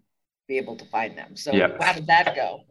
be 0.48 0.58
able 0.58 0.76
to 0.78 0.86
find 0.86 1.18
them. 1.18 1.36
So 1.36 1.52
yep. 1.52 1.82
how 1.82 1.94
did 1.94 2.08
that 2.08 2.36
go? 2.36 2.62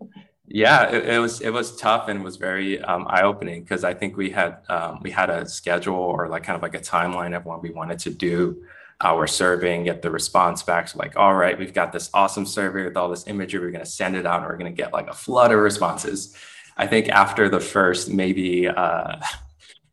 Yeah, 0.46 0.90
it, 0.90 1.08
it, 1.08 1.18
was 1.18 1.40
it 1.40 1.50
was 1.50 1.76
tough 1.76 2.08
and 2.08 2.24
was 2.24 2.36
very 2.36 2.80
um, 2.82 3.06
eye 3.08 3.22
opening 3.22 3.62
because 3.62 3.84
I 3.84 3.94
think 3.94 4.16
we 4.16 4.30
had 4.30 4.58
um, 4.68 4.98
we 5.00 5.10
had 5.10 5.30
a 5.30 5.46
schedule 5.48 5.94
or 5.94 6.28
like 6.28 6.42
kind 6.42 6.56
of 6.56 6.62
like 6.62 6.74
a 6.74 6.80
timeline 6.80 7.36
of 7.36 7.44
when 7.44 7.60
we 7.60 7.70
wanted 7.70 8.00
to 8.00 8.10
do 8.10 8.64
our 9.00 9.26
survey 9.26 9.76
and 9.76 9.84
get 9.84 10.02
the 10.02 10.10
response 10.10 10.62
back. 10.62 10.88
So 10.88 10.98
like, 10.98 11.16
all 11.16 11.34
right, 11.34 11.58
we've 11.58 11.72
got 11.72 11.92
this 11.92 12.10
awesome 12.12 12.44
survey 12.44 12.84
with 12.84 12.96
all 12.96 13.08
this 13.08 13.26
imagery. 13.28 13.60
We're 13.60 13.70
going 13.70 13.84
to 13.84 13.90
send 13.90 14.16
it 14.16 14.26
out 14.26 14.40
and 14.40 14.46
we're 14.46 14.58
going 14.58 14.74
to 14.74 14.76
get 14.76 14.92
like 14.92 15.08
a 15.08 15.14
flood 15.14 15.52
of 15.52 15.60
responses. 15.60 16.36
I 16.76 16.86
think 16.86 17.08
after 17.08 17.48
the 17.48 17.60
first 17.60 18.10
maybe 18.10 18.68
uh, 18.68 19.16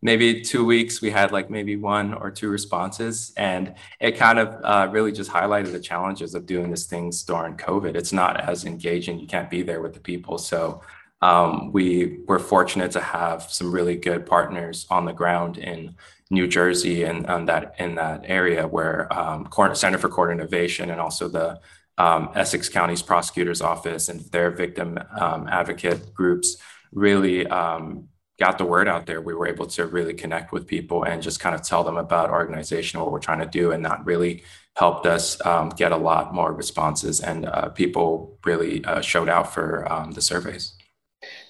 maybe 0.08 0.40
two 0.40 0.64
weeks 0.64 1.02
we 1.02 1.12
had 1.12 1.34
like 1.34 1.50
maybe 1.50 1.76
one 1.76 2.14
or 2.14 2.32
two 2.32 2.50
responses 2.50 3.34
and 3.36 3.76
it 4.00 4.14
kind 4.16 4.40
of 4.40 4.48
uh, 4.64 4.88
really 4.90 5.12
just 5.12 5.30
highlighted 5.30 5.74
the 5.74 5.86
challenges 5.92 6.34
of 6.34 6.46
doing 6.46 6.72
this 6.72 6.86
things 6.86 7.24
during 7.24 7.58
covid. 7.58 7.94
It's 7.94 8.14
not 8.14 8.40
as 8.40 8.64
engaging. 8.64 9.20
You 9.20 9.28
can't 9.28 9.50
be 9.50 9.64
there 9.64 9.82
with 9.82 9.94
the 9.94 10.00
people. 10.00 10.38
So 10.38 10.82
um, 11.22 11.74
we 11.74 11.88
were 12.26 12.40
fortunate 12.40 12.92
to 12.92 13.02
have 13.02 13.40
some 13.58 13.70
really 13.70 13.98
good 13.98 14.26
partners 14.26 14.88
on 14.90 15.04
the 15.04 15.12
ground 15.12 15.58
in 15.58 15.96
new 16.30 16.48
jersey 16.48 17.04
and, 17.04 17.30
and 17.30 17.50
that 17.50 17.76
in 17.78 17.96
that 17.96 18.22
area 18.40 18.66
where 18.66 19.12
um, 19.12 19.50
center 19.74 19.98
for 19.98 20.10
court 20.10 20.32
innovation 20.32 20.90
and 20.90 21.02
also 21.02 21.28
the 21.28 21.60
um, 21.98 22.30
essex 22.34 22.70
county's 22.70 23.02
prosecutor's 23.02 23.62
office 23.62 24.08
and 24.08 24.22
their 24.32 24.52
victim 24.52 24.98
um, 25.20 25.50
advocate 25.50 26.14
groups 26.14 26.58
really 26.94 27.46
um, 27.48 28.08
got 28.40 28.58
the 28.58 28.66
word 28.66 28.88
out 28.88 29.06
there, 29.06 29.20
we 29.22 29.34
were 29.34 29.48
able 29.48 29.66
to 29.66 29.86
really 29.88 30.14
connect 30.14 30.52
with 30.52 30.68
people 30.68 31.04
and 31.04 31.22
just 31.22 31.40
kind 31.40 31.56
of 31.56 31.64
tell 31.64 31.84
them 31.84 31.98
about 31.98 32.30
our 32.30 32.40
organization, 32.40 33.00
what 33.00 33.12
we're 33.12 33.20
trying 33.20 33.40
to 33.40 33.48
do, 33.48 33.72
and 33.72 33.84
that 33.86 34.06
really 34.06 34.44
helped 34.76 35.08
us 35.08 35.44
um, 35.46 35.70
get 35.70 35.92
a 35.92 35.98
lot 35.98 36.34
more 36.34 36.54
responses. 36.54 37.20
And 37.20 37.46
uh, 37.48 37.70
people 37.70 38.38
really 38.46 38.86
uh, 38.86 39.02
showed 39.02 39.28
out 39.28 39.54
for 39.54 39.92
um, 39.92 40.12
the 40.12 40.22
surveys. 40.22 40.74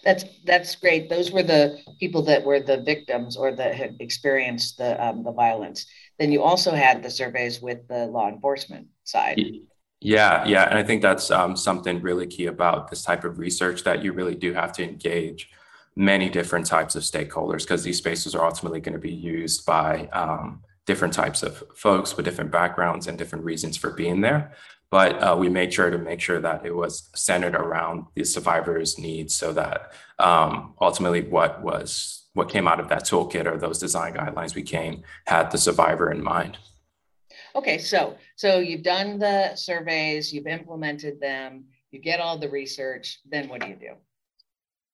That's 0.04 0.24
that's 0.46 0.76
great. 0.76 1.10
Those 1.10 1.32
were 1.32 1.44
the 1.44 1.80
people 2.00 2.22
that 2.24 2.46
were 2.46 2.62
the 2.62 2.78
victims 2.78 3.36
or 3.36 3.52
that 3.52 3.76
had 3.76 3.98
experienced 4.00 4.78
the 4.78 5.06
um, 5.06 5.24
the 5.24 5.34
violence. 5.34 5.86
Then 6.18 6.32
you 6.32 6.42
also 6.42 6.72
had 6.72 7.04
the 7.04 7.12
surveys 7.12 7.62
with 7.62 7.86
the 7.90 8.08
law 8.08 8.30
enforcement 8.30 8.88
side. 9.04 9.42
Yeah, 10.00 10.46
yeah, 10.46 10.70
and 10.70 10.78
I 10.78 10.84
think 10.84 11.02
that's 11.02 11.30
um, 11.32 11.58
something 11.58 12.02
really 12.02 12.28
key 12.28 12.46
about 12.46 12.90
this 12.90 13.04
type 13.04 13.26
of 13.26 13.40
research 13.40 13.84
that 13.84 14.04
you 14.04 14.14
really 14.14 14.36
do 14.36 14.54
have 14.54 14.72
to 14.74 14.84
engage 14.84 15.50
many 15.98 16.30
different 16.30 16.68
types 16.68 16.96
of 16.96 17.02
stakeholders 17.02 17.64
because 17.64 17.84
these 17.84 17.98
spaces 17.98 18.36
are 18.36 18.46
ultimately 18.46 18.80
going 18.80 18.94
to 18.94 19.00
be 19.00 19.12
used 19.12 19.66
by 19.66 20.08
um, 20.14 20.62
different 20.86 21.14
types 21.14 21.42
of 21.42 21.64
folks 21.76 22.16
with 22.16 22.24
different 22.24 22.52
backgrounds 22.52 23.08
and 23.08 23.18
different 23.18 23.44
reasons 23.44 23.76
for 23.76 23.90
being 23.90 24.22
there. 24.22 24.54
But 24.92 25.22
uh, 25.22 25.36
we 25.38 25.50
made 25.50 25.74
sure 25.74 25.90
to 25.90 25.98
make 25.98 26.22
sure 26.22 26.40
that 26.40 26.66
it 26.66 26.74
was 26.74 27.10
centered 27.16 27.56
around 27.56 28.06
the 28.14 28.24
survivors' 28.24 28.98
needs, 28.98 29.36
so 29.36 29.52
that 29.54 29.92
um, 30.20 30.76
ultimately 30.80 31.24
what 31.24 31.62
was 31.62 32.28
what 32.34 32.48
came 32.48 32.68
out 32.68 32.80
of 32.80 32.88
that 32.90 33.04
toolkit 33.04 33.52
or 33.52 33.58
those 33.58 33.80
design 33.80 34.14
guidelines 34.14 34.54
we 34.54 34.62
came 34.62 35.02
had 35.26 35.50
the 35.50 35.58
survivor 35.58 36.12
in 36.12 36.24
mind. 36.24 36.58
Okay, 37.56 37.80
so 37.80 38.16
so 38.36 38.60
you've 38.60 38.84
done 38.84 39.18
the 39.18 39.56
surveys, 39.56 40.32
you've 40.32 40.48
implemented 40.48 41.20
them, 41.20 41.66
you 41.92 42.00
get 42.00 42.20
all 42.20 42.38
the 42.38 42.50
research. 42.50 43.20
Then 43.28 43.50
what 43.50 43.62
do 43.62 43.68
you 43.68 43.76
do? 43.76 43.96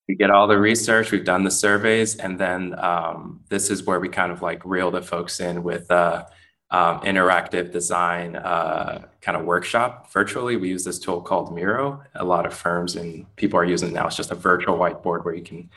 We 0.07 0.15
get 0.15 0.29
all 0.29 0.47
the 0.47 0.57
research, 0.57 1.11
we've 1.11 1.23
done 1.23 1.43
the 1.43 1.51
surveys, 1.51 2.15
and 2.17 2.39
then 2.39 2.77
um, 2.79 3.41
this 3.49 3.69
is 3.69 3.83
where 3.83 3.99
we 3.99 4.09
kind 4.09 4.31
of 4.31 4.41
like 4.41 4.63
reel 4.65 4.91
the 4.91 5.01
folks 5.01 5.39
in 5.39 5.63
with 5.63 5.89
uh, 5.89 6.25
um, 6.71 6.99
interactive 7.01 7.71
design 7.71 8.35
uh, 8.35 9.05
kind 9.21 9.37
of 9.37 9.45
workshop 9.45 10.11
virtually. 10.11 10.57
We 10.57 10.69
use 10.69 10.83
this 10.83 10.99
tool 10.99 11.21
called 11.21 11.53
Miro. 11.53 12.03
A 12.15 12.25
lot 12.25 12.45
of 12.45 12.53
firms 12.53 12.95
and 12.95 13.33
people 13.35 13.59
are 13.59 13.65
using 13.65 13.89
it 13.89 13.93
now. 13.93 14.07
It's 14.07 14.17
just 14.17 14.31
a 14.31 14.35
virtual 14.35 14.77
whiteboard 14.77 15.23
where 15.23 15.35
you 15.35 15.43
can 15.43 15.69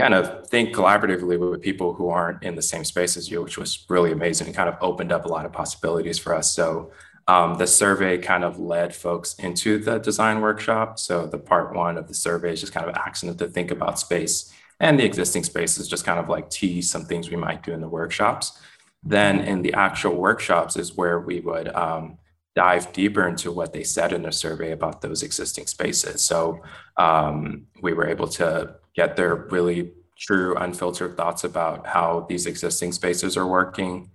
kind 0.00 0.14
of 0.14 0.48
think 0.48 0.74
collaboratively 0.74 1.38
with 1.38 1.60
people 1.60 1.92
who 1.92 2.08
aren't 2.08 2.42
in 2.42 2.54
the 2.54 2.62
same 2.62 2.84
space 2.84 3.18
as 3.18 3.30
you, 3.30 3.42
which 3.42 3.58
was 3.58 3.84
really 3.90 4.12
amazing 4.12 4.46
and 4.46 4.56
kind 4.56 4.68
of 4.68 4.76
opened 4.80 5.12
up 5.12 5.26
a 5.26 5.28
lot 5.28 5.44
of 5.44 5.52
possibilities 5.52 6.18
for 6.18 6.34
us. 6.34 6.52
So 6.52 6.90
um, 7.30 7.58
the 7.58 7.66
survey 7.66 8.18
kind 8.18 8.42
of 8.42 8.58
led 8.58 8.92
folks 8.92 9.34
into 9.34 9.78
the 9.78 9.98
design 9.98 10.40
workshop. 10.40 10.98
So 10.98 11.28
the 11.28 11.38
part 11.38 11.72
one 11.72 11.96
of 11.96 12.08
the 12.08 12.14
survey 12.14 12.52
is 12.52 12.60
just 12.60 12.72
kind 12.72 12.88
of 12.88 12.96
asking 12.96 13.28
them 13.28 13.38
to 13.38 13.46
think 13.46 13.70
about 13.70 14.00
space 14.00 14.52
and 14.80 14.98
the 14.98 15.04
existing 15.04 15.44
spaces, 15.44 15.86
just 15.86 16.04
kind 16.04 16.18
of 16.18 16.28
like 16.28 16.50
tease 16.50 16.90
some 16.90 17.04
things 17.04 17.30
we 17.30 17.36
might 17.36 17.62
do 17.62 17.72
in 17.72 17.80
the 17.80 17.88
workshops. 17.88 18.58
Then 19.04 19.38
in 19.42 19.62
the 19.62 19.74
actual 19.74 20.16
workshops 20.16 20.76
is 20.76 20.96
where 20.96 21.20
we 21.20 21.38
would 21.38 21.68
um, 21.68 22.18
dive 22.56 22.92
deeper 22.92 23.28
into 23.28 23.52
what 23.52 23.72
they 23.72 23.84
said 23.84 24.12
in 24.12 24.22
the 24.22 24.32
survey 24.32 24.72
about 24.72 25.00
those 25.00 25.22
existing 25.22 25.68
spaces. 25.68 26.24
So 26.24 26.60
um, 26.96 27.66
we 27.80 27.92
were 27.92 28.08
able 28.08 28.26
to 28.40 28.74
get 28.96 29.14
their 29.14 29.36
really 29.36 29.92
true 30.18 30.56
unfiltered 30.56 31.16
thoughts 31.16 31.44
about 31.44 31.86
how 31.86 32.26
these 32.28 32.46
existing 32.46 32.90
spaces 32.90 33.36
are 33.36 33.46
working 33.46 34.10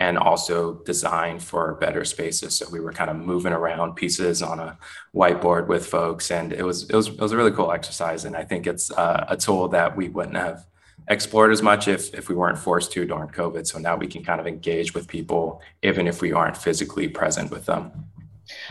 and 0.00 0.16
also 0.16 0.74
design 0.84 1.38
for 1.38 1.74
better 1.74 2.04
spaces. 2.06 2.54
So 2.54 2.66
we 2.70 2.80
were 2.80 2.92
kind 2.92 3.10
of 3.10 3.16
moving 3.16 3.52
around 3.52 3.94
pieces 3.94 4.42
on 4.42 4.58
a 4.58 4.78
whiteboard 5.14 5.68
with 5.68 5.86
folks, 5.86 6.30
and 6.30 6.52
it 6.52 6.64
was 6.64 6.88
it 6.88 6.96
was 6.96 7.08
it 7.08 7.20
was 7.20 7.32
a 7.32 7.36
really 7.36 7.52
cool 7.52 7.70
exercise. 7.70 8.24
And 8.24 8.34
I 8.34 8.42
think 8.42 8.66
it's 8.66 8.90
uh, 8.90 9.26
a 9.28 9.36
tool 9.36 9.68
that 9.68 9.94
we 9.96 10.08
wouldn't 10.08 10.36
have 10.36 10.66
explored 11.08 11.52
as 11.52 11.62
much 11.62 11.86
if 11.86 12.14
if 12.14 12.30
we 12.30 12.34
weren't 12.34 12.58
forced 12.58 12.92
to 12.92 13.06
during 13.06 13.28
COVID. 13.28 13.66
So 13.66 13.78
now 13.78 13.94
we 13.94 14.06
can 14.06 14.24
kind 14.24 14.40
of 14.40 14.46
engage 14.46 14.94
with 14.94 15.06
people 15.06 15.60
even 15.82 16.08
if 16.08 16.22
we 16.22 16.32
aren't 16.32 16.56
physically 16.56 17.06
present 17.06 17.50
with 17.50 17.66
them. 17.66 17.92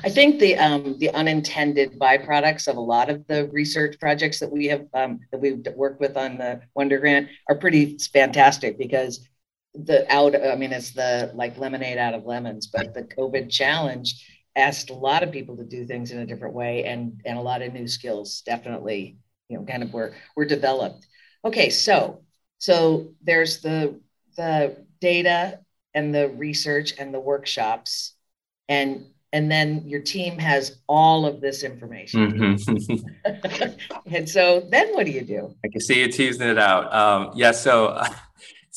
I 0.04 0.10
think 0.10 0.40
the 0.40 0.58
um, 0.58 0.98
the 0.98 1.12
unintended 1.12 2.00
byproducts 2.00 2.68
of 2.68 2.76
a 2.76 2.82
lot 2.82 3.10
of 3.12 3.26
the 3.28 3.48
research 3.50 4.00
projects 4.00 4.40
that 4.40 4.52
we 4.52 4.66
have 4.66 4.88
um, 4.96 5.20
that 5.32 5.40
we've 5.40 5.66
worked 5.76 6.00
with 6.00 6.18
on 6.18 6.40
the 6.40 6.62
Wonder 6.74 6.98
Grant 6.98 7.30
are 7.48 7.56
pretty 7.56 8.00
fantastic 8.12 8.80
because 8.80 9.30
the 9.76 10.12
out 10.12 10.36
i 10.36 10.56
mean 10.56 10.72
it's 10.72 10.92
the 10.92 11.32
like 11.36 11.58
lemonade 11.58 11.98
out 11.98 12.14
of 12.14 12.26
lemons 12.26 12.68
but 12.68 12.94
the 12.94 13.04
covid 13.04 13.50
challenge 13.50 14.26
asked 14.56 14.90
a 14.90 14.94
lot 14.94 15.24
of 15.24 15.32
people 15.32 15.56
to 15.56 15.64
do 15.64 15.86
things 15.86 16.12
in 16.12 16.20
a 16.20 16.26
different 16.26 16.54
way 16.54 16.84
and 16.86 17.22
and 17.26 17.38
a 17.38 17.42
lot 17.42 17.62
of 17.62 17.74
new 17.74 17.88
skills 17.88 18.42
definitely 18.42 19.18
you 19.50 19.58
know 19.58 19.66
kind 19.66 19.84
of 19.84 19.94
were 19.94 20.14
were 20.36 20.46
developed. 20.46 21.08
Okay 21.44 21.70
so 21.70 22.24
so 22.58 23.14
there's 23.22 23.62
the 23.62 24.00
the 24.38 24.86
data 25.02 25.60
and 25.94 26.14
the 26.14 26.30
research 26.30 26.94
and 26.98 27.14
the 27.14 27.20
workshops 27.20 28.16
and 28.68 29.06
and 29.32 29.52
then 29.52 29.84
your 29.86 30.02
team 30.02 30.40
has 30.40 30.80
all 30.88 31.28
of 31.28 31.40
this 31.40 31.62
information. 31.62 32.58
Mm-hmm. 32.58 33.74
and 34.16 34.28
so 34.28 34.68
then 34.72 34.94
what 34.94 35.06
do 35.06 35.12
you 35.12 35.22
do? 35.22 35.54
I 35.64 35.68
can 35.68 35.82
see 35.82 36.00
you 36.00 36.12
teasing 36.12 36.48
it 36.48 36.58
out. 36.58 36.94
Um, 36.94 37.32
yeah 37.36 37.52
so 37.52 38.02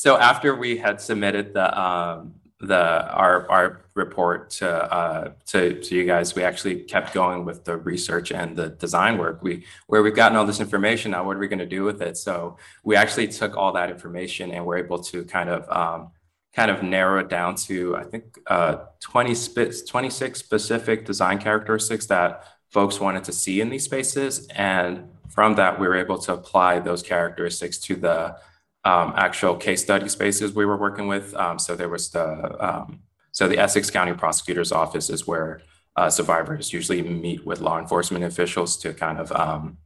so 0.03 0.19
after 0.19 0.57
we 0.57 0.79
had 0.79 1.01
submitted 1.01 1.55
the 1.55 1.81
um, 1.81 2.35
the 2.59 3.09
our 3.15 3.49
our 3.49 3.85
report 3.95 4.51
to 4.51 4.69
uh, 4.69 5.31
to 5.47 5.81
to 5.81 5.95
you 5.95 6.05
guys, 6.05 6.35
we 6.35 6.43
actually 6.43 6.81
kept 6.81 7.15
going 7.15 7.45
with 7.45 7.63
the 7.63 7.77
research 7.77 8.33
and 8.33 8.57
the 8.57 8.71
design 8.71 9.17
work. 9.17 9.45
We 9.45 9.65
where 9.87 10.03
we've 10.03 10.17
gotten 10.17 10.37
all 10.37 10.45
this 10.45 10.59
information 10.59 11.13
now, 11.13 11.23
what 11.25 11.37
are 11.37 11.39
we 11.39 11.47
going 11.47 11.61
to 11.61 11.67
do 11.79 11.85
with 11.85 12.03
it? 12.03 12.17
So 12.17 12.57
we 12.83 12.97
actually 12.97 13.29
took 13.29 13.57
all 13.57 13.73
that 13.75 13.91
information 13.91 14.51
and 14.51 14.67
we're 14.67 14.79
able 14.79 14.99
to 15.05 15.25
kind 15.25 15.49
of 15.49 15.71
um, 15.71 16.11
kind 16.53 16.73
of 16.73 16.83
narrow 16.83 17.21
it 17.21 17.29
down 17.29 17.55
to 17.69 17.95
I 17.95 18.03
think 18.03 18.25
uh, 18.49 18.87
20 18.99 19.37
sp- 19.39 19.87
26 19.87 20.37
specific 20.37 21.07
design 21.07 21.39
characteristics 21.39 22.07
that 22.07 22.49
folks 22.71 22.99
wanted 22.99 23.23
to 23.23 23.33
see 23.33 23.61
in 23.61 23.71
these 23.71 23.85
spaces, 23.85 24.49
and 24.49 25.09
from 25.29 25.55
that 25.55 25.79
we 25.79 25.87
were 25.87 25.95
able 25.95 26.19
to 26.19 26.33
apply 26.33 26.81
those 26.81 27.05
characteristics 27.05 27.79
to 27.79 27.95
the 27.95 28.37
um, 28.85 29.13
actual 29.17 29.55
case 29.55 29.83
study 29.83 30.09
spaces 30.09 30.53
we 30.53 30.67
were 30.67 30.77
working 30.77 31.07
with. 31.07 31.35
Um, 31.35 31.59
so 31.59 31.77
there 31.77 31.89
was 31.89 32.11
the 32.11 32.57
um, 32.65 33.01
so 33.33 33.49
the 33.49 33.59
Essex 33.59 33.91
County 33.91 34.13
Prosecutor's 34.13 34.73
Office 34.73 35.09
is 35.09 35.27
where 35.27 35.63
uh, 35.97 36.11
survivors 36.11 36.73
usually 36.73 37.03
meet 37.03 37.47
with 37.47 37.61
law 37.61 37.79
enforcement 37.79 38.25
officials 38.25 38.77
to 38.79 38.93
kind 38.93 39.19
of 39.19 39.33
um, 39.33 39.79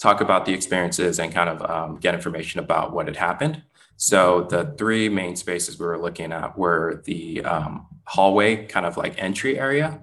talk 0.00 0.20
about 0.20 0.44
the 0.46 0.52
experiences 0.52 1.18
and 1.18 1.32
kind 1.32 1.48
of 1.48 1.70
um, 1.70 1.96
get 1.96 2.14
information 2.14 2.60
about 2.60 2.92
what 2.92 3.06
had 3.06 3.16
happened. 3.16 3.62
So 3.96 4.46
the 4.50 4.74
three 4.78 5.08
main 5.08 5.36
spaces 5.36 5.78
we 5.78 5.86
were 5.86 5.98
looking 5.98 6.32
at 6.32 6.58
were 6.58 7.02
the 7.04 7.42
hallway, 8.04 8.66
kind 8.66 8.86
of 8.86 8.96
like 8.96 9.14
entry 9.22 9.58
area, 9.58 10.00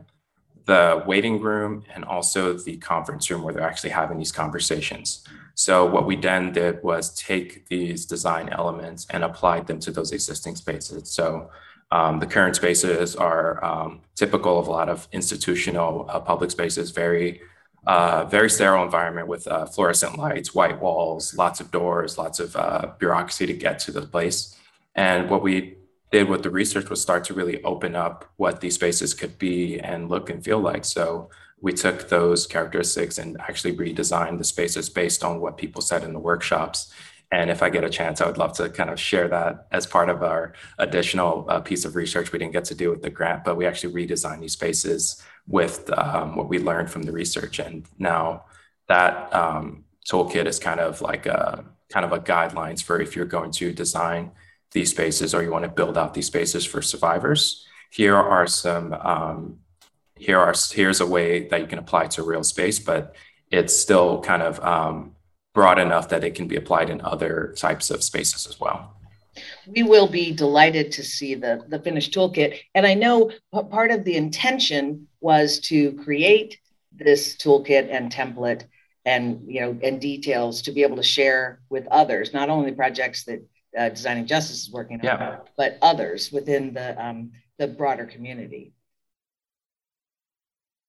the 0.66 1.04
waiting 1.06 1.42
room, 1.42 1.84
and 1.94 2.06
also 2.06 2.54
the 2.54 2.78
conference 2.78 3.30
room 3.30 3.44
where 3.44 3.54
they're 3.54 3.64
actually 3.64 3.90
having 3.90 4.18
these 4.18 4.32
conversations. 4.32 5.24
So 5.60 5.86
what 5.86 6.06
we 6.06 6.16
then 6.16 6.54
did 6.54 6.82
was 6.84 7.14
take 7.14 7.68
these 7.68 8.06
design 8.06 8.48
elements 8.48 9.06
and 9.10 9.26
applied 9.26 9.68
them 9.68 9.78
to 9.82 9.92
those 9.92 10.14
existing 10.14 10.56
spaces. 10.56 11.12
So 11.12 11.50
um, 11.92 12.20
the 12.20 12.26
current 12.26 12.56
spaces 12.56 13.14
are 13.18 13.62
um, 13.62 14.00
typical 14.16 14.58
of 14.58 14.70
a 14.70 14.72
lot 14.72 14.88
of 14.88 15.10
institutional 15.12 16.06
uh, 16.08 16.22
public 16.22 16.50
spaces, 16.52 16.92
very, 16.92 17.42
uh, 17.86 18.24
very 18.24 18.50
sterile 18.50 18.86
environment 18.86 19.28
with 19.28 19.50
uh, 19.50 19.66
fluorescent 19.66 20.18
lights, 20.18 20.56
white 20.56 20.80
walls, 20.80 21.36
lots 21.36 21.60
of 21.60 21.72
doors, 21.72 22.18
lots 22.18 22.40
of 22.40 22.56
uh, 22.56 22.94
bureaucracy 22.98 23.46
to 23.46 23.54
get 23.54 23.80
to 23.80 23.92
the 23.92 24.04
place. 24.04 24.56
And 24.96 25.30
what 25.30 25.44
we 25.44 25.76
did 26.14 26.30
with 26.30 26.44
the 26.44 26.50
research 26.50 26.90
was 26.90 27.02
start 27.02 27.26
to 27.26 27.34
really 27.34 27.62
open 27.66 27.98
up 27.98 28.32
what 28.38 28.62
these 28.62 28.76
spaces 28.76 29.14
could 29.14 29.38
be 29.38 29.78
and 29.78 30.08
look 30.08 30.30
and 30.30 30.42
feel 30.42 30.60
like. 30.60 30.86
So 30.86 31.30
we 31.62 31.74
took 31.74 32.10
those 32.10 32.48
characteristics 32.48 33.18
and 33.18 33.40
actually 33.42 33.76
redesigned 33.76 34.38
the 34.38 34.44
spaces 34.44 34.90
based 34.90 35.24
on 35.24 35.42
what 35.42 35.58
people 35.58 35.82
said 35.82 36.04
in 36.04 36.14
the 36.14 36.20
workshops. 36.20 36.94
And 37.32 37.52
if 37.52 37.62
I 37.62 37.70
get 37.70 37.84
a 37.84 37.90
chance, 37.90 38.22
I 38.22 38.28
would 38.28 38.38
love 38.38 38.54
to 38.54 38.70
kind 38.70 38.90
of 38.90 39.00
share 39.00 39.28
that 39.28 39.68
as 39.72 39.86
part 39.86 40.10
of 40.10 40.24
our 40.24 40.54
additional 40.80 41.46
uh, 41.48 41.60
piece 41.60 41.86
of 41.86 41.96
research 41.96 42.32
we 42.32 42.40
didn't 42.40 42.54
get 42.54 42.66
to 42.66 42.76
do 42.76 42.90
with 42.90 43.04
the 43.04 43.10
grant, 43.10 43.44
but 43.44 43.56
we 43.56 43.68
actually 43.68 43.94
redesigned 43.94 44.42
these 44.42 44.54
spaces 44.54 45.22
with 45.48 45.92
um, 45.98 46.36
what 46.36 46.50
we 46.50 46.60
learned 46.60 46.90
from 46.90 47.04
the 47.04 47.12
research. 47.12 47.60
And 47.60 47.86
now 48.00 48.46
that 48.88 49.34
um, 49.34 49.84
toolkit 50.10 50.48
is 50.48 50.60
kind 50.60 50.80
of 50.80 51.02
like 51.02 51.26
a 51.26 51.66
kind 51.90 52.06
of 52.06 52.12
a 52.12 52.20
guidelines 52.20 52.82
for 52.82 53.00
if 53.02 53.16
you're 53.16 53.26
going 53.26 53.52
to 53.52 53.74
design 53.74 54.32
these 54.72 54.92
spaces 54.92 55.34
or 55.34 55.44
you 55.44 55.52
want 55.52 55.66
to 55.66 55.70
build 55.70 55.98
out 55.98 56.14
these 56.14 56.28
spaces 56.28 56.66
for 56.66 56.82
survivors. 56.82 57.66
Here 57.92 58.16
are 58.16 58.46
some 58.48 58.94
um, 58.94 59.60
here 60.20 60.40
are 60.40 60.54
here's 60.72 61.02
a 61.02 61.06
way 61.06 61.48
that 61.48 61.62
you 61.62 61.68
can 61.68 61.80
apply 61.80 62.08
to 62.08 62.24
real 62.24 62.44
space, 62.44 62.78
but 62.78 63.16
it's 63.52 63.76
still 63.76 64.22
kind 64.22 64.42
of 64.42 64.60
um, 64.64 65.16
broad 65.54 65.80
enough 65.80 66.10
that 66.10 66.24
it 66.24 66.36
can 66.36 66.48
be 66.48 66.56
applied 66.56 66.90
in 66.90 67.02
other 67.02 67.54
types 67.58 67.90
of 67.90 68.04
spaces 68.04 68.46
as 68.46 68.60
well. 68.60 68.96
We 69.68 69.84
will 69.84 70.08
be 70.08 70.34
delighted 70.34 70.92
to 70.94 71.04
see 71.04 71.36
the, 71.36 71.64
the 71.70 71.80
finished 71.80 72.14
toolkit. 72.14 72.60
And 72.76 72.86
I 72.86 72.94
know 72.94 73.32
part 73.70 73.92
of 73.92 74.04
the 74.04 74.16
intention 74.16 75.08
was 75.22 75.60
to 75.62 75.94
create 75.94 76.60
this 76.92 77.38
toolkit 77.38 77.88
and 77.90 78.12
template 78.12 78.66
and 79.06 79.42
you 79.48 79.62
know 79.62 79.80
and 79.82 80.02
details 80.02 80.62
to 80.64 80.72
be 80.72 80.84
able 80.84 80.98
to 80.98 81.04
share 81.04 81.62
with 81.70 81.88
others, 81.88 82.34
not 82.34 82.50
only 82.50 82.72
projects 82.74 83.24
that 83.24 83.42
uh, 83.78 83.90
Designing 83.90 84.26
Justice 84.26 84.68
is 84.68 84.72
working 84.72 85.00
on, 85.00 85.06
yeah. 85.06 85.38
but 85.58 85.78
others 85.82 86.32
within 86.32 86.74
the 86.74 87.02
um, 87.04 87.32
the 87.58 87.68
broader 87.68 88.06
community. 88.06 88.74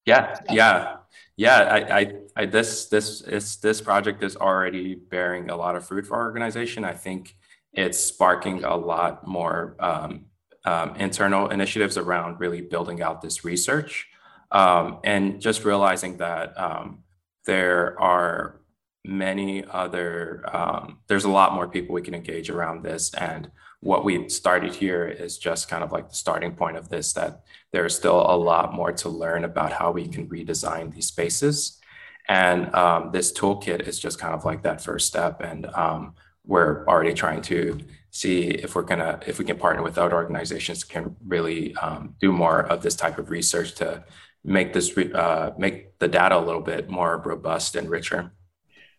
Yeah, 0.05 0.35
yeah, 0.49 0.97
yeah. 1.37 1.59
I, 1.59 1.99
I, 1.99 2.13
I, 2.35 2.45
this, 2.45 2.87
this 2.87 3.21
is 3.21 3.57
this 3.57 3.81
project 3.81 4.23
is 4.23 4.35
already 4.35 4.95
bearing 4.95 5.49
a 5.49 5.55
lot 5.55 5.75
of 5.75 5.85
fruit 5.85 6.07
for 6.07 6.17
our 6.17 6.23
organization. 6.23 6.83
I 6.83 6.93
think 6.93 7.35
it's 7.73 7.99
sparking 7.99 8.63
a 8.63 8.75
lot 8.75 9.27
more 9.27 9.75
um, 9.79 10.25
um, 10.65 10.95
internal 10.95 11.49
initiatives 11.49 11.97
around 11.97 12.39
really 12.39 12.61
building 12.61 13.01
out 13.01 13.21
this 13.21 13.45
research, 13.45 14.07
um, 14.51 14.99
and 15.03 15.41
just 15.41 15.65
realizing 15.65 16.17
that 16.17 16.57
um, 16.59 17.03
there 17.45 17.99
are 17.99 18.60
many 19.05 19.63
other. 19.65 20.43
Um, 20.51 20.99
there's 21.07 21.25
a 21.25 21.29
lot 21.29 21.53
more 21.53 21.67
people 21.67 21.95
we 21.95 22.01
can 22.01 22.13
engage 22.13 22.49
around 22.49 22.83
this, 22.83 23.13
and 23.13 23.51
what 23.81 24.05
we 24.05 24.29
started 24.29 24.75
here 24.75 25.07
is 25.07 25.37
just 25.37 25.67
kind 25.67 25.83
of 25.83 25.91
like 25.91 26.09
the 26.09 26.15
starting 26.15 26.53
point 26.53 26.77
of 26.77 26.89
this 26.89 27.13
that 27.13 27.41
there's 27.71 27.95
still 27.95 28.21
a 28.21 28.37
lot 28.37 28.73
more 28.73 28.91
to 28.91 29.09
learn 29.09 29.43
about 29.43 29.73
how 29.73 29.91
we 29.91 30.07
can 30.07 30.29
redesign 30.29 30.93
these 30.93 31.07
spaces. 31.07 31.79
And 32.27 32.73
um, 32.75 33.11
this 33.11 33.33
toolkit 33.33 33.87
is 33.87 33.99
just 33.99 34.19
kind 34.19 34.35
of 34.35 34.45
like 34.45 34.61
that 34.63 34.81
first 34.81 35.07
step. 35.07 35.41
And 35.41 35.65
um, 35.73 36.13
we're 36.45 36.85
already 36.85 37.13
trying 37.13 37.41
to 37.43 37.79
see 38.11 38.49
if 38.49 38.75
we're 38.75 38.83
gonna 38.83 39.19
if 39.25 39.39
we 39.39 39.45
can 39.45 39.57
partner 39.57 39.81
with 39.81 39.97
other 39.97 40.15
organizations 40.15 40.83
can 40.83 41.15
really 41.25 41.75
um, 41.77 42.15
do 42.19 42.31
more 42.31 42.61
of 42.61 42.83
this 42.83 42.95
type 42.95 43.17
of 43.17 43.29
research 43.29 43.73
to 43.75 44.03
make 44.43 44.73
this 44.73 44.95
uh, 44.97 45.51
make 45.57 45.97
the 45.99 46.07
data 46.07 46.37
a 46.37 46.43
little 46.43 46.61
bit 46.61 46.89
more 46.89 47.21
robust 47.25 47.75
and 47.75 47.89
richer 47.89 48.31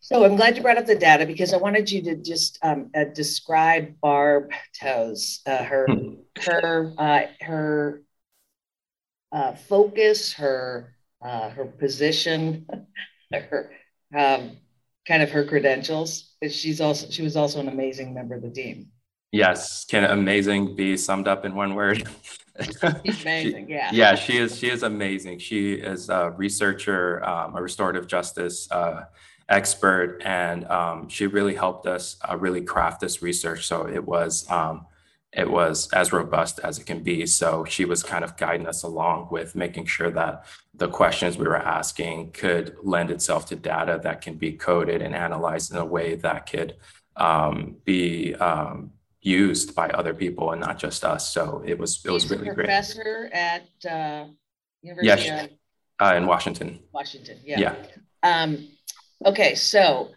so 0.02 0.24
I'm 0.24 0.34
glad 0.34 0.56
you 0.56 0.62
brought 0.62 0.78
up 0.78 0.86
the 0.86 0.96
data 0.96 1.24
because 1.24 1.54
I 1.54 1.58
wanted 1.58 1.88
you 1.88 2.02
to 2.02 2.16
just 2.16 2.58
um, 2.62 2.90
uh, 2.92 3.04
describe 3.14 4.00
Barb 4.00 4.50
Toews, 4.78 5.38
uh, 5.46 5.62
her 5.62 5.86
hmm. 5.86 6.14
her 6.44 6.92
uh, 6.98 7.20
her 7.40 8.02
uh, 9.30 9.54
focus, 9.54 10.32
her 10.32 10.96
uh, 11.24 11.50
her 11.50 11.66
position, 11.66 12.66
her 13.32 13.70
um, 14.12 14.56
kind 15.06 15.22
of 15.22 15.30
her 15.30 15.44
credentials. 15.44 16.34
She's 16.50 16.80
also 16.80 17.08
she 17.08 17.22
was 17.22 17.36
also 17.36 17.60
an 17.60 17.68
amazing 17.68 18.12
member 18.12 18.34
of 18.34 18.42
the 18.42 18.50
team. 18.50 18.88
Yes, 19.30 19.84
can 19.84 20.02
amazing 20.02 20.74
be 20.74 20.96
summed 20.96 21.28
up 21.28 21.44
in 21.44 21.54
one 21.54 21.76
word? 21.76 22.06
amazing, 22.82 23.70
yeah. 23.70 23.90
yeah, 23.92 24.14
she 24.16 24.36
is. 24.36 24.58
She 24.58 24.68
is 24.68 24.82
amazing. 24.82 25.38
She 25.38 25.74
is 25.74 26.08
a 26.08 26.30
researcher, 26.36 27.24
um, 27.24 27.54
a 27.54 27.62
restorative 27.62 28.08
justice 28.08 28.68
uh, 28.72 29.04
expert, 29.48 30.20
and 30.24 30.64
um, 30.66 31.08
she 31.08 31.26
really 31.26 31.54
helped 31.54 31.86
us 31.86 32.16
uh, 32.28 32.36
really 32.36 32.62
craft 32.62 33.00
this 33.00 33.22
research. 33.22 33.66
So 33.66 33.86
it 33.86 34.04
was 34.04 34.50
um, 34.50 34.86
it 35.32 35.50
was 35.50 35.90
as 35.92 36.12
robust 36.12 36.60
as 36.62 36.78
it 36.78 36.84
can 36.86 37.02
be. 37.02 37.26
So 37.26 37.64
she 37.64 37.84
was 37.84 38.02
kind 38.02 38.24
of 38.24 38.36
guiding 38.36 38.66
us 38.66 38.82
along 38.82 39.28
with 39.30 39.54
making 39.54 39.86
sure 39.86 40.10
that 40.10 40.44
the 40.74 40.88
questions 40.88 41.38
we 41.38 41.46
were 41.46 41.56
asking 41.56 42.32
could 42.32 42.76
lend 42.82 43.10
itself 43.10 43.46
to 43.46 43.56
data 43.56 44.00
that 44.02 44.20
can 44.20 44.34
be 44.34 44.52
coded 44.52 45.00
and 45.02 45.14
analyzed 45.14 45.70
in 45.72 45.78
a 45.78 45.84
way 45.84 46.16
that 46.16 46.50
could 46.50 46.76
um, 47.16 47.76
be 47.84 48.34
um, 48.36 48.92
used 49.20 49.74
by 49.74 49.88
other 49.90 50.14
people 50.14 50.50
and 50.52 50.60
not 50.60 50.78
just 50.78 51.04
us. 51.04 51.32
So 51.32 51.62
it 51.66 51.78
was 51.78 52.02
it 52.04 52.10
was 52.10 52.30
really 52.30 52.48
a 52.48 52.54
great. 52.54 52.66
professor 52.66 53.30
at 53.32 53.64
uh, 53.88 54.26
University 54.82 55.28
Yeah, 55.28 55.44
of 55.44 55.50
Uh, 56.00 56.14
in 56.16 56.26
Washington. 56.26 56.80
Washington. 56.92 57.38
Yeah. 57.44 57.60
Yeah. 57.60 57.74
Um, 58.24 58.68
okay, 59.26 59.54
so 59.54 60.10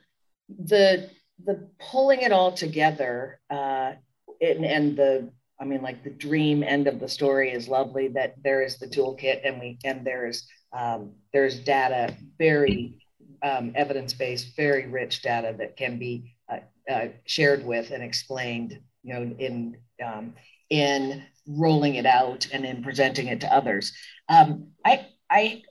the 0.49 1.09
the 1.43 1.69
pulling 1.79 2.21
it 2.21 2.31
all 2.31 2.51
together 2.51 3.39
uh, 3.49 3.93
and, 4.41 4.65
and 4.65 4.97
the 4.97 5.29
I 5.59 5.63
mean, 5.63 5.81
like 5.81 6.03
the 6.03 6.09
dream 6.09 6.63
end 6.63 6.87
of 6.87 6.99
the 6.99 7.07
story 7.07 7.51
is 7.51 7.67
lovely. 7.67 8.09
That 8.09 8.35
there 8.43 8.61
is 8.61 8.77
the 8.77 8.87
toolkit, 8.87 9.47
and 9.47 9.59
we 9.59 9.77
and 9.85 10.05
there's 10.05 10.47
um, 10.73 11.13
there's 11.31 11.59
data, 11.59 12.15
very 12.37 12.99
um, 13.41 13.71
evidence 13.75 14.13
based, 14.13 14.55
very 14.57 14.87
rich 14.87 15.21
data 15.21 15.55
that 15.57 15.77
can 15.77 15.97
be 15.97 16.35
uh, 16.51 16.59
uh, 16.91 17.07
shared 17.25 17.65
with 17.65 17.91
and 17.91 18.03
explained. 18.03 18.79
You 19.03 19.13
know, 19.13 19.21
in 19.37 19.77
um, 20.03 20.33
in 20.69 21.23
rolling 21.47 21.95
it 21.95 22.05
out 22.05 22.47
and 22.51 22.65
in 22.65 22.83
presenting 22.83 23.27
it 23.27 23.41
to 23.41 23.53
others. 23.53 23.93
Um, 24.27 24.71
I 24.83 25.07
I 25.29 25.61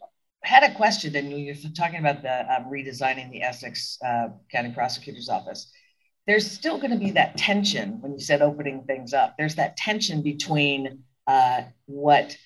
had 0.45 0.63
a 0.63 0.75
question, 0.75 1.17
and 1.17 1.31
you're 1.33 1.55
talking 1.77 1.99
about 1.99 2.23
the 2.23 2.41
um, 2.55 2.67
redesigning 2.71 3.31
the 3.31 3.43
Essex 3.43 3.99
uh, 4.07 4.29
County 4.53 4.73
Prosecutor's 4.73 5.29
Office. 5.29 5.73
There's 6.27 6.51
still 6.51 6.79
going 6.79 6.91
to 6.91 6.99
be 6.99 7.11
that 7.13 7.37
tension 7.37 8.01
when 8.01 8.13
you 8.13 8.21
said 8.21 8.43
opening 8.43 8.85
things 8.85 9.13
up. 9.13 9.35
There's 9.39 9.55
that 9.57 9.77
tension 9.77 10.23
between 10.23 11.03
uh, 11.27 11.63
what 11.87 12.37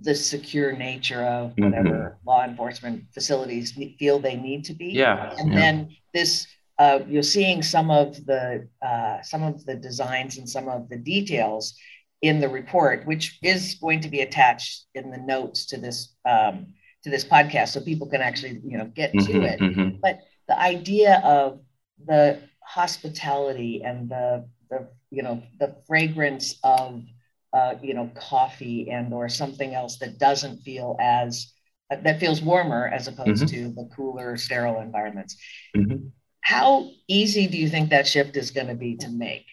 the 0.00 0.14
secure 0.14 0.72
nature 0.72 1.22
of 1.22 1.52
whatever 1.56 1.88
mm-hmm. 1.88 2.28
law 2.28 2.44
enforcement 2.44 3.04
facilities 3.12 3.72
feel 3.98 4.18
they 4.18 4.36
need 4.36 4.64
to 4.64 4.74
be, 4.74 4.86
yeah, 4.86 5.34
and 5.38 5.52
yeah. 5.52 5.58
then 5.58 5.96
this. 6.12 6.46
Uh, 6.76 6.98
you're 7.06 7.22
seeing 7.22 7.62
some 7.62 7.88
of 7.88 8.26
the 8.26 8.68
uh, 8.84 9.22
some 9.22 9.44
of 9.44 9.64
the 9.64 9.76
designs 9.76 10.38
and 10.38 10.48
some 10.48 10.68
of 10.68 10.88
the 10.88 10.96
details 10.96 11.78
in 12.20 12.40
the 12.40 12.48
report, 12.48 13.06
which 13.06 13.38
is 13.44 13.76
going 13.80 14.00
to 14.00 14.08
be 14.08 14.22
attached 14.22 14.86
in 14.96 15.12
the 15.12 15.18
notes 15.18 15.66
to 15.66 15.76
this 15.76 16.16
um, 16.28 16.66
to 17.04 17.10
this 17.10 17.24
podcast 17.24 17.68
so 17.68 17.80
people 17.80 18.08
can 18.08 18.20
actually 18.20 18.60
you 18.64 18.78
know 18.78 18.86
get 18.86 19.12
mm-hmm, 19.12 19.32
to 19.32 19.42
it 19.42 19.60
mm-hmm. 19.60 19.96
but 20.02 20.20
the 20.48 20.58
idea 20.58 21.20
of 21.22 21.60
the 22.06 22.40
hospitality 22.62 23.82
and 23.84 24.08
the 24.08 24.48
the 24.70 24.88
you 25.10 25.22
know 25.22 25.42
the 25.60 25.76
fragrance 25.86 26.58
of 26.64 27.02
uh, 27.52 27.74
you 27.82 27.94
know 27.94 28.10
coffee 28.16 28.90
and 28.90 29.14
or 29.14 29.28
something 29.28 29.74
else 29.74 29.98
that 29.98 30.18
doesn't 30.18 30.58
feel 30.62 30.96
as 30.98 31.52
uh, 31.90 31.96
that 32.02 32.18
feels 32.18 32.42
warmer 32.42 32.88
as 32.88 33.06
opposed 33.06 33.44
mm-hmm. 33.44 33.68
to 33.68 33.74
the 33.74 33.88
cooler 33.94 34.36
sterile 34.36 34.80
environments 34.80 35.36
mm-hmm. 35.76 36.06
how 36.40 36.90
easy 37.06 37.46
do 37.46 37.56
you 37.56 37.68
think 37.68 37.90
that 37.90 38.06
shift 38.06 38.36
is 38.36 38.50
going 38.50 38.66
to 38.66 38.74
be 38.74 38.96
to 38.96 39.08
make 39.10 39.46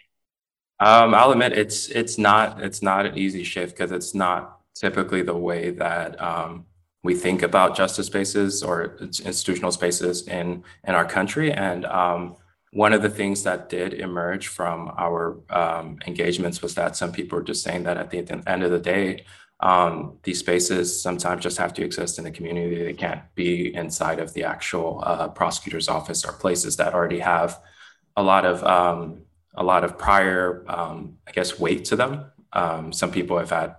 um, 0.79 1.13
i'll 1.13 1.31
admit 1.31 1.51
it's 1.51 1.89
it's 1.89 2.17
not 2.17 2.63
it's 2.63 2.81
not 2.81 3.05
an 3.05 3.17
easy 3.17 3.43
shift 3.43 3.77
because 3.77 3.91
it's 3.91 4.15
not 4.15 4.61
typically 4.73 5.21
the 5.21 5.35
way 5.35 5.69
that 5.69 6.19
um, 6.19 6.65
we 7.03 7.15
think 7.15 7.41
about 7.41 7.75
justice 7.75 8.07
spaces 8.07 8.63
or 8.63 8.97
institutional 8.99 9.71
spaces 9.71 10.27
in 10.27 10.63
in 10.87 10.95
our 10.95 11.05
country. 11.05 11.51
And 11.51 11.85
um, 11.85 12.35
one 12.73 12.93
of 12.93 13.01
the 13.01 13.09
things 13.09 13.43
that 13.43 13.69
did 13.69 13.93
emerge 13.93 14.47
from 14.47 14.91
our 14.97 15.39
um, 15.49 15.97
engagements 16.07 16.61
was 16.61 16.75
that 16.75 16.95
some 16.95 17.11
people 17.11 17.37
were 17.37 17.43
just 17.43 17.63
saying 17.63 17.83
that 17.83 17.97
at 17.97 18.11
the 18.11 18.19
end 18.47 18.63
of 18.63 18.71
the 18.71 18.79
day, 18.79 19.25
um, 19.59 20.17
these 20.23 20.39
spaces 20.39 21.01
sometimes 21.01 21.43
just 21.43 21.57
have 21.57 21.73
to 21.73 21.83
exist 21.83 22.17
in 22.17 22.23
the 22.23 22.31
community. 22.31 22.83
They 22.83 22.93
can't 22.93 23.21
be 23.35 23.73
inside 23.75 24.19
of 24.19 24.33
the 24.33 24.43
actual 24.43 25.03
uh, 25.05 25.27
prosecutor's 25.29 25.87
office 25.87 26.25
or 26.25 26.33
places 26.33 26.77
that 26.77 26.93
already 26.93 27.19
have 27.19 27.59
a 28.15 28.23
lot 28.23 28.45
of 28.45 28.63
um, 28.63 29.23
a 29.55 29.63
lot 29.63 29.83
of 29.83 29.97
prior, 29.97 30.63
um, 30.67 31.17
I 31.27 31.31
guess, 31.31 31.59
weight 31.59 31.85
to 31.85 31.95
them. 31.95 32.25
Um, 32.53 32.93
some 32.93 33.11
people 33.11 33.37
have 33.37 33.49
had 33.49 33.75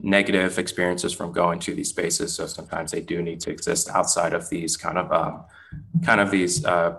negative 0.00 0.58
experiences 0.58 1.12
from 1.12 1.32
going 1.32 1.58
to 1.60 1.74
these 1.74 1.88
spaces. 1.88 2.34
So 2.34 2.46
sometimes 2.46 2.90
they 2.90 3.00
do 3.00 3.22
need 3.22 3.40
to 3.40 3.50
exist 3.50 3.88
outside 3.90 4.32
of 4.32 4.48
these 4.48 4.76
kind 4.76 4.98
of 4.98 5.12
um, 5.12 5.44
kind 6.04 6.20
of 6.20 6.30
these 6.30 6.64
uh, 6.64 6.98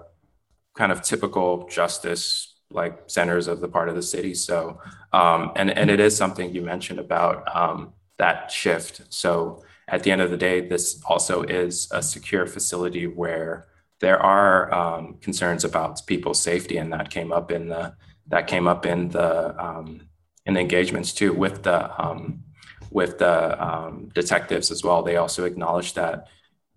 kind 0.76 0.92
of 0.92 1.02
typical 1.02 1.68
justice 1.68 2.56
like 2.70 3.04
centers 3.08 3.48
of 3.48 3.62
the 3.62 3.68
part 3.68 3.88
of 3.88 3.96
the 3.96 4.02
city. 4.02 4.34
So 4.34 4.80
um, 5.14 5.52
and 5.56 5.70
and 5.70 5.90
it 5.90 6.00
is 6.00 6.18
something 6.18 6.54
you 6.54 6.62
mentioned 6.62 7.00
about 7.00 7.56
um, 7.56 7.94
that 8.18 8.52
shift. 8.52 9.02
So 9.10 9.64
at 9.88 10.04
the 10.04 10.12
end 10.12 10.22
of 10.22 10.32
the 10.32 10.38
day, 10.38 10.68
this 10.68 11.02
also 11.06 11.44
is 11.44 11.88
a 11.92 12.02
secure 12.02 12.46
facility 12.46 13.08
where 13.08 13.68
there 14.00 14.20
are 14.22 14.74
um, 14.74 15.18
concerns 15.22 15.64
about 15.64 16.06
people's 16.06 16.42
safety, 16.42 16.78
and 16.78 16.92
that 16.94 17.10
came 17.10 17.32
up 17.32 17.52
in 17.52 17.70
the 17.70 17.96
that 18.28 18.48
came 18.48 18.68
up 18.68 18.86
in 18.86 19.10
the 19.10 19.64
um, 19.64 20.02
in 20.46 20.56
the 20.56 20.60
engagements 20.60 21.14
too 21.14 21.34
with 21.34 21.64
the 21.64 22.02
um, 22.02 22.44
with 22.92 23.18
the 23.18 23.64
um, 23.64 24.10
detectives 24.14 24.72
as 24.72 24.84
well. 24.84 25.04
They 25.04 25.18
also 25.18 25.46
acknowledge 25.46 25.94
that, 25.94 26.28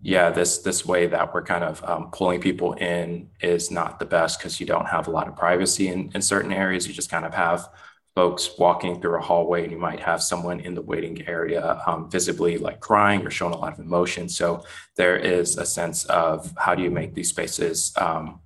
yeah, 0.01 0.29
this 0.31 0.59
this 0.59 0.85
way 0.85 1.07
that 1.07 1.33
we're 1.33 1.43
kind 1.43 1.63
of 1.63 1.83
um, 1.83 2.11
pulling 2.11 2.41
people 2.41 2.73
in 2.73 3.29
is 3.41 3.71
not 3.71 3.99
the 3.99 4.05
best 4.05 4.39
because 4.39 4.59
you 4.59 4.65
don't 4.65 4.87
have 4.87 5.07
a 5.07 5.11
lot 5.11 5.27
of 5.27 5.35
privacy 5.35 5.89
in, 5.89 6.11
in 6.15 6.21
certain 6.21 6.51
areas. 6.51 6.87
You 6.87 6.93
just 6.93 7.11
kind 7.11 7.25
of 7.25 7.33
have 7.33 7.69
folks 8.15 8.51
walking 8.57 8.99
through 8.99 9.17
a 9.17 9.21
hallway 9.21 9.63
and 9.63 9.71
you 9.71 9.77
might 9.77 9.99
have 9.99 10.21
someone 10.21 10.59
in 10.59 10.73
the 10.73 10.81
waiting 10.81 11.25
area 11.27 11.81
um, 11.87 12.09
visibly 12.09 12.57
like 12.57 12.79
crying 12.79 13.25
or 13.25 13.31
showing 13.31 13.53
a 13.53 13.57
lot 13.57 13.73
of 13.73 13.79
emotion. 13.79 14.27
So 14.27 14.65
there 14.97 15.15
is 15.15 15.57
a 15.57 15.65
sense 15.65 16.03
of 16.05 16.53
how 16.57 16.75
do 16.75 16.83
you 16.83 16.91
make 16.91 17.13
these 17.13 17.29
spaces 17.29 17.93
um, 17.97 18.41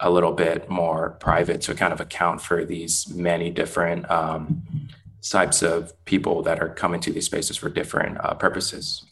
a 0.00 0.10
little 0.10 0.32
bit 0.32 0.68
more 0.68 1.10
private 1.20 1.60
to 1.62 1.74
kind 1.74 1.92
of 1.92 2.00
account 2.00 2.42
for 2.42 2.64
these 2.64 3.08
many 3.08 3.50
different 3.50 4.10
um, 4.10 4.62
types 5.28 5.62
of 5.62 5.92
people 6.04 6.42
that 6.42 6.60
are 6.60 6.68
coming 6.68 7.00
to 7.00 7.12
these 7.12 7.26
spaces 7.26 7.56
for 7.56 7.68
different 7.68 8.18
uh, 8.20 8.34
purposes. 8.34 9.04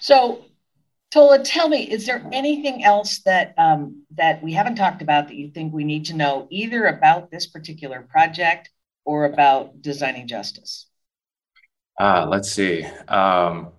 So, 0.00 0.44
Tola, 1.10 1.44
tell 1.44 1.68
me, 1.68 1.82
is 1.82 2.06
there 2.06 2.26
anything 2.32 2.82
else 2.84 3.20
that 3.20 3.54
um, 3.58 4.04
that 4.16 4.42
we 4.42 4.52
haven't 4.52 4.76
talked 4.76 5.02
about 5.02 5.28
that 5.28 5.36
you 5.36 5.50
think 5.50 5.72
we 5.72 5.84
need 5.84 6.06
to 6.06 6.14
know, 6.14 6.46
either 6.50 6.86
about 6.86 7.30
this 7.30 7.46
particular 7.46 8.06
project 8.10 8.70
or 9.04 9.26
about 9.26 9.82
designing 9.82 10.26
justice? 10.26 10.86
Uh, 12.00 12.26
let's 12.28 12.50
see. 12.50 12.84
Um, 13.08 13.72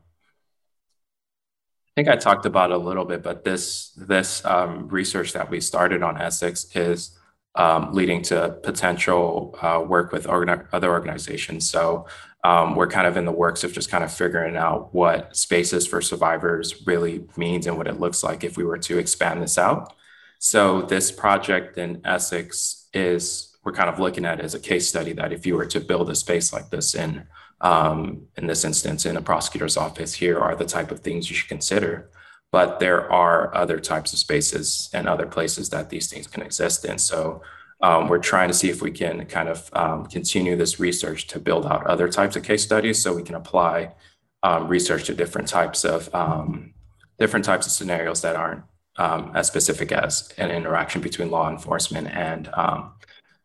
I 1.87 1.95
think 1.95 2.07
I 2.07 2.15
talked 2.15 2.45
about 2.45 2.71
a 2.71 2.77
little 2.77 3.05
bit, 3.05 3.23
but 3.23 3.43
this 3.43 3.91
this 3.91 4.45
um, 4.45 4.87
research 4.89 5.33
that 5.33 5.49
we 5.49 5.59
started 5.59 6.03
on 6.03 6.21
Essex 6.21 6.75
is 6.75 7.17
um, 7.55 7.93
leading 7.93 8.21
to 8.23 8.57
potential 8.63 9.57
uh, 9.61 9.83
work 9.85 10.11
with 10.11 10.25
other 10.25 10.91
organizations. 10.91 11.69
So 11.69 12.07
um, 12.43 12.75
we're 12.75 12.87
kind 12.87 13.07
of 13.07 13.15
in 13.15 13.25
the 13.25 13.31
works 13.31 13.63
of 13.63 13.71
just 13.71 13.89
kind 13.89 14.03
of 14.03 14.11
figuring 14.11 14.57
out 14.57 14.93
what 14.93 15.35
spaces 15.35 15.87
for 15.87 16.01
survivors 16.01 16.85
really 16.85 17.25
means 17.37 17.67
and 17.67 17.77
what 17.77 17.87
it 17.87 17.99
looks 17.99 18.23
like 18.23 18.43
if 18.43 18.57
we 18.57 18.63
were 18.63 18.79
to 18.79 18.97
expand 18.97 19.41
this 19.41 19.57
out. 19.57 19.93
So 20.39 20.81
this 20.81 21.11
project 21.11 21.77
in 21.77 22.01
Essex 22.03 22.87
is 22.93 23.55
we're 23.63 23.71
kind 23.71 23.89
of 23.89 23.97
looking 23.97 24.25
at 24.25 24.41
as 24.41 24.53
a 24.53 24.59
case 24.59 24.89
study 24.89 25.13
that 25.13 25.31
if 25.31 25.45
you 25.45 25.55
were 25.55 25.65
to 25.67 25.79
build 25.79 26.09
a 26.09 26.15
space 26.15 26.51
like 26.51 26.69
this 26.69 26.95
in 26.95 27.25
um, 27.61 28.23
in 28.35 28.47
this 28.47 28.65
instance 28.65 29.05
in 29.05 29.15
a 29.15 29.21
prosecutor's 29.21 29.77
office, 29.77 30.15
here 30.15 30.37
are 30.37 30.53
the 30.53 30.65
type 30.65 30.91
of 30.91 30.99
things 30.99 31.29
you 31.29 31.35
should 31.35 31.47
consider 31.47 32.09
but 32.53 32.79
there 32.79 33.11
are 33.11 33.53
other 33.57 33.79
types 33.79 34.13
of 34.13 34.19
spaces 34.19 34.87
and 34.93 35.09
other 35.09 35.25
places 35.25 35.69
that 35.71 35.89
these 35.89 36.07
things 36.07 36.27
can 36.27 36.43
exist 36.43 36.85
in. 36.85 36.99
So 36.99 37.41
um, 37.81 38.07
we're 38.07 38.19
trying 38.19 38.47
to 38.47 38.53
see 38.53 38.69
if 38.69 38.79
we 38.79 38.91
can 38.91 39.25
kind 39.25 39.49
of 39.49 39.71
um, 39.73 40.05
continue 40.05 40.55
this 40.55 40.79
research 40.79 41.25
to 41.29 41.39
build 41.39 41.65
out 41.65 41.87
other 41.87 42.07
types 42.07 42.35
of 42.35 42.43
case 42.43 42.63
studies 42.63 43.01
so 43.01 43.11
we 43.11 43.23
can 43.23 43.33
apply 43.33 43.95
um, 44.43 44.67
research 44.67 45.05
to 45.05 45.15
different 45.15 45.47
types 45.47 45.83
of 45.83 46.13
um, 46.13 46.75
different 47.17 47.43
types 47.43 47.65
of 47.65 47.71
scenarios 47.71 48.21
that 48.21 48.35
aren't 48.35 48.61
um, 48.97 49.31
as 49.33 49.47
specific 49.47 49.91
as 49.91 50.31
an 50.37 50.51
interaction 50.51 51.01
between 51.01 51.31
law 51.31 51.49
enforcement 51.49 52.07
and 52.09 52.49
um, 52.53 52.91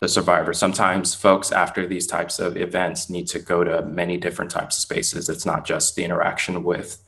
the 0.00 0.08
survivor. 0.08 0.52
Sometimes 0.52 1.14
folks 1.14 1.50
after 1.50 1.86
these 1.86 2.06
types 2.06 2.38
of 2.38 2.58
events 2.58 3.08
need 3.08 3.26
to 3.28 3.38
go 3.38 3.64
to 3.64 3.86
many 3.86 4.18
different 4.18 4.50
types 4.50 4.76
of 4.76 4.82
spaces. 4.82 5.30
It's 5.30 5.46
not 5.46 5.64
just 5.64 5.96
the 5.96 6.04
interaction 6.04 6.62
with 6.62 7.02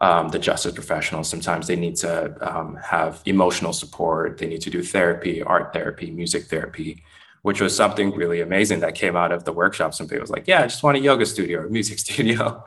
um, 0.00 0.28
the 0.28 0.38
justice 0.38 0.72
professionals. 0.72 1.28
Sometimes 1.28 1.66
they 1.66 1.76
need 1.76 1.96
to 1.96 2.36
um, 2.46 2.76
have 2.76 3.22
emotional 3.24 3.72
support. 3.72 4.38
They 4.38 4.46
need 4.46 4.60
to 4.62 4.70
do 4.70 4.82
therapy, 4.82 5.42
art 5.42 5.72
therapy, 5.72 6.10
music 6.10 6.44
therapy, 6.44 7.02
which 7.42 7.60
was 7.60 7.74
something 7.74 8.10
really 8.14 8.40
amazing 8.40 8.80
that 8.80 8.94
came 8.94 9.16
out 9.16 9.32
of 9.32 9.44
the 9.44 9.52
workshop. 9.52 9.94
Some 9.94 10.08
people 10.08 10.22
was 10.22 10.30
like, 10.30 10.46
"Yeah, 10.46 10.62
I 10.62 10.66
just 10.66 10.82
want 10.82 10.96
a 10.96 11.00
yoga 11.00 11.26
studio 11.26 11.60
or 11.60 11.66
a 11.66 11.70
music 11.70 11.98
studio." 12.06 12.64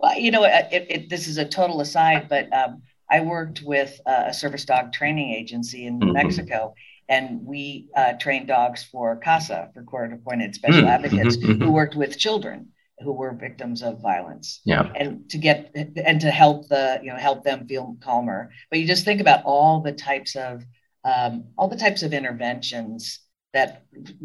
Well, 0.00 0.18
you 0.18 0.30
know, 0.30 0.44
it, 0.44 0.86
it, 0.88 1.08
this 1.08 1.28
is 1.28 1.38
a 1.38 1.44
total 1.44 1.80
aside, 1.80 2.28
but 2.28 2.52
um, 2.52 2.82
I 3.10 3.20
worked 3.20 3.62
with 3.62 4.00
a 4.06 4.34
service 4.34 4.64
dog 4.64 4.92
training 4.92 5.32
agency 5.32 5.86
in 5.86 6.00
mm-hmm. 6.00 6.12
Mexico, 6.12 6.74
and 7.08 7.46
we 7.46 7.88
uh, 7.96 8.14
trained 8.14 8.48
dogs 8.48 8.82
for 8.82 9.16
CASA, 9.16 9.70
for 9.72 9.82
court 9.84 10.12
appointed 10.12 10.54
special 10.54 10.80
mm-hmm. 10.80 10.88
advocates, 10.88 11.36
mm-hmm. 11.36 11.62
who 11.62 11.70
worked 11.70 11.94
with 11.94 12.18
children 12.18 12.68
who 13.02 13.12
were 13.12 13.32
victims 13.32 13.82
of 13.82 14.00
violence. 14.00 14.60
Yeah. 14.64 14.90
And 14.94 15.28
to 15.30 15.38
get 15.38 15.70
and 15.74 16.20
to 16.20 16.30
help 16.30 16.68
the 16.68 17.00
you 17.02 17.10
know 17.10 17.16
help 17.16 17.44
them 17.44 17.66
feel 17.66 17.96
calmer. 18.00 18.50
But 18.70 18.80
you 18.80 18.86
just 18.86 19.04
think 19.04 19.20
about 19.20 19.44
all 19.44 19.80
the 19.80 19.92
types 19.92 20.36
of 20.36 20.64
um, 21.04 21.44
all 21.56 21.68
the 21.68 21.76
types 21.76 22.02
of 22.02 22.12
interventions 22.12 23.20
that 23.52 23.84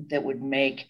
that 0.10 0.24
would 0.24 0.42
make 0.42 0.88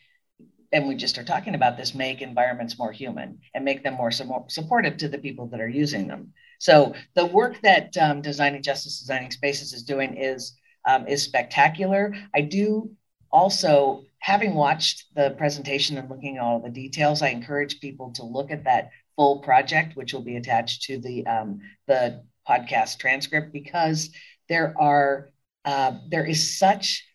and 0.73 0.87
we 0.87 0.95
just 0.95 1.19
are 1.19 1.23
talking 1.23 1.53
about 1.53 1.77
this 1.77 1.93
make 1.93 2.21
environments 2.21 2.79
more 2.79 2.91
human 2.91 3.37
and 3.53 3.63
make 3.63 3.83
them 3.83 3.93
more 3.93 4.11
supportive 4.11 4.97
to 4.97 5.07
the 5.07 5.19
people 5.19 5.47
that 5.47 5.61
are 5.61 5.69
using 5.69 6.07
them. 6.07 6.33
So 6.59 6.95
the 7.13 7.27
work 7.27 7.61
that 7.61 7.95
um, 7.97 8.21
designing 8.21 8.63
justice 8.63 8.99
designing 8.99 9.29
spaces 9.31 9.71
is 9.73 9.83
doing 9.83 10.17
is 10.17 10.57
um, 10.87 11.07
is 11.07 11.23
spectacular. 11.23 12.13
I 12.35 12.41
do 12.41 12.91
also 13.31 14.03
having 14.23 14.53
watched 14.55 15.03
the 15.15 15.35
presentation 15.37 15.97
and 15.97 16.09
looking 16.09 16.37
at 16.37 16.43
all 16.43 16.59
the 16.59 16.69
details 16.69 17.21
i 17.21 17.27
encourage 17.27 17.79
people 17.79 18.11
to 18.11 18.23
look 18.23 18.51
at 18.51 18.63
that 18.63 18.89
full 19.15 19.39
project 19.39 19.95
which 19.95 20.13
will 20.13 20.23
be 20.23 20.37
attached 20.37 20.83
to 20.83 20.97
the 20.97 21.25
um, 21.27 21.59
the 21.87 22.23
podcast 22.47 22.97
transcript 22.97 23.53
because 23.53 24.09
there 24.49 24.73
are 24.79 25.29
uh, 25.65 25.93
there 26.09 26.25
is 26.25 26.57
such 26.57 27.05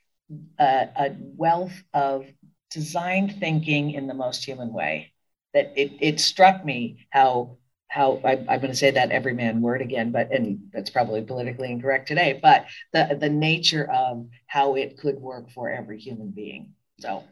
a, 0.58 0.88
a 0.96 1.16
wealth 1.18 1.82
of 1.92 2.26
design 2.70 3.34
thinking 3.40 3.92
in 3.92 4.06
the 4.06 4.14
most 4.14 4.44
human 4.44 4.72
way 4.72 5.12
that 5.54 5.72
it, 5.76 5.92
it 6.00 6.20
struck 6.20 6.64
me 6.64 7.06
how 7.10 7.56
how 7.88 8.20
I, 8.22 8.32
am 8.32 8.44
going 8.44 8.68
to 8.68 8.74
say 8.74 8.90
that 8.90 9.10
every 9.10 9.32
man 9.32 9.62
word 9.62 9.80
again, 9.80 10.12
but 10.12 10.30
and 10.30 10.58
that's 10.74 10.90
probably 10.90 11.22
politically 11.22 11.70
incorrect 11.70 12.06
today. 12.06 12.38
But 12.40 12.66
the 12.92 13.16
the 13.18 13.30
nature 13.30 13.90
of 13.90 14.26
how 14.46 14.74
it 14.74 14.98
could 14.98 15.16
work 15.16 15.50
for 15.50 15.70
every 15.70 15.98
human 15.98 16.30
being. 16.30 16.74
So, 17.00 17.24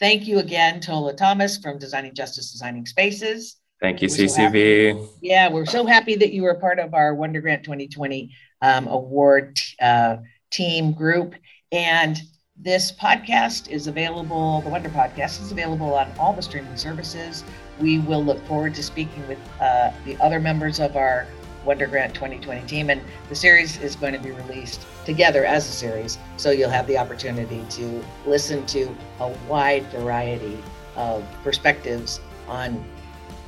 thank 0.00 0.26
you 0.26 0.38
again, 0.38 0.80
Tola 0.80 1.14
Thomas 1.14 1.58
from 1.58 1.78
Designing 1.78 2.14
Justice, 2.14 2.52
Designing 2.52 2.86
Spaces. 2.86 3.56
Thank 3.80 4.02
you, 4.02 4.08
we're 4.08 4.26
CCB. 4.26 4.92
So 4.94 5.10
yeah, 5.20 5.50
we're 5.50 5.66
so 5.66 5.84
happy 5.84 6.16
that 6.16 6.32
you 6.32 6.42
were 6.42 6.54
part 6.54 6.78
of 6.78 6.94
our 6.94 7.14
Wonder 7.14 7.40
Grant 7.40 7.64
2020 7.64 8.34
um, 8.62 8.88
award 8.88 9.60
uh, 9.80 10.16
team 10.50 10.92
group, 10.92 11.34
and 11.70 12.20
this 12.56 12.92
podcast 12.92 13.68
is 13.68 13.88
available, 13.88 14.60
the 14.62 14.70
Wonder 14.70 14.88
Podcast 14.88 15.42
is 15.42 15.50
available 15.50 15.92
on 15.94 16.10
all 16.18 16.32
the 16.32 16.42
streaming 16.42 16.76
services. 16.76 17.42
We 17.80 17.98
will 17.98 18.24
look 18.24 18.44
forward 18.46 18.74
to 18.76 18.82
speaking 18.82 19.26
with 19.26 19.38
uh, 19.60 19.90
the 20.04 20.16
other 20.22 20.38
members 20.38 20.78
of 20.78 20.96
our 20.96 21.26
Wonder 21.64 21.86
Grant 21.86 22.14
2020 22.14 22.66
team. 22.66 22.90
And 22.90 23.00
the 23.28 23.34
series 23.34 23.78
is 23.78 23.96
going 23.96 24.12
to 24.14 24.18
be 24.18 24.30
released 24.30 24.86
together 25.04 25.44
as 25.44 25.68
a 25.68 25.72
series. 25.72 26.18
So 26.36 26.50
you'll 26.50 26.70
have 26.70 26.86
the 26.86 26.98
opportunity 26.98 27.64
to 27.70 28.04
listen 28.26 28.66
to 28.66 28.94
a 29.20 29.34
wide 29.48 29.84
variety 29.86 30.58
of 30.96 31.24
perspectives 31.42 32.20
on 32.48 32.84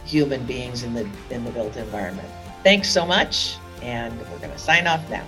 human 0.05 0.44
beings 0.46 0.83
in 0.83 0.94
the 0.94 1.09
in 1.31 1.44
the 1.44 1.50
built 1.50 1.76
environment. 1.76 2.29
Thanks 2.62 2.88
so 2.88 3.05
much. 3.05 3.57
And 3.83 4.18
we're 4.31 4.38
going 4.38 4.52
to 4.52 4.59
sign 4.59 4.87
off 4.87 5.09
now. 5.11 5.24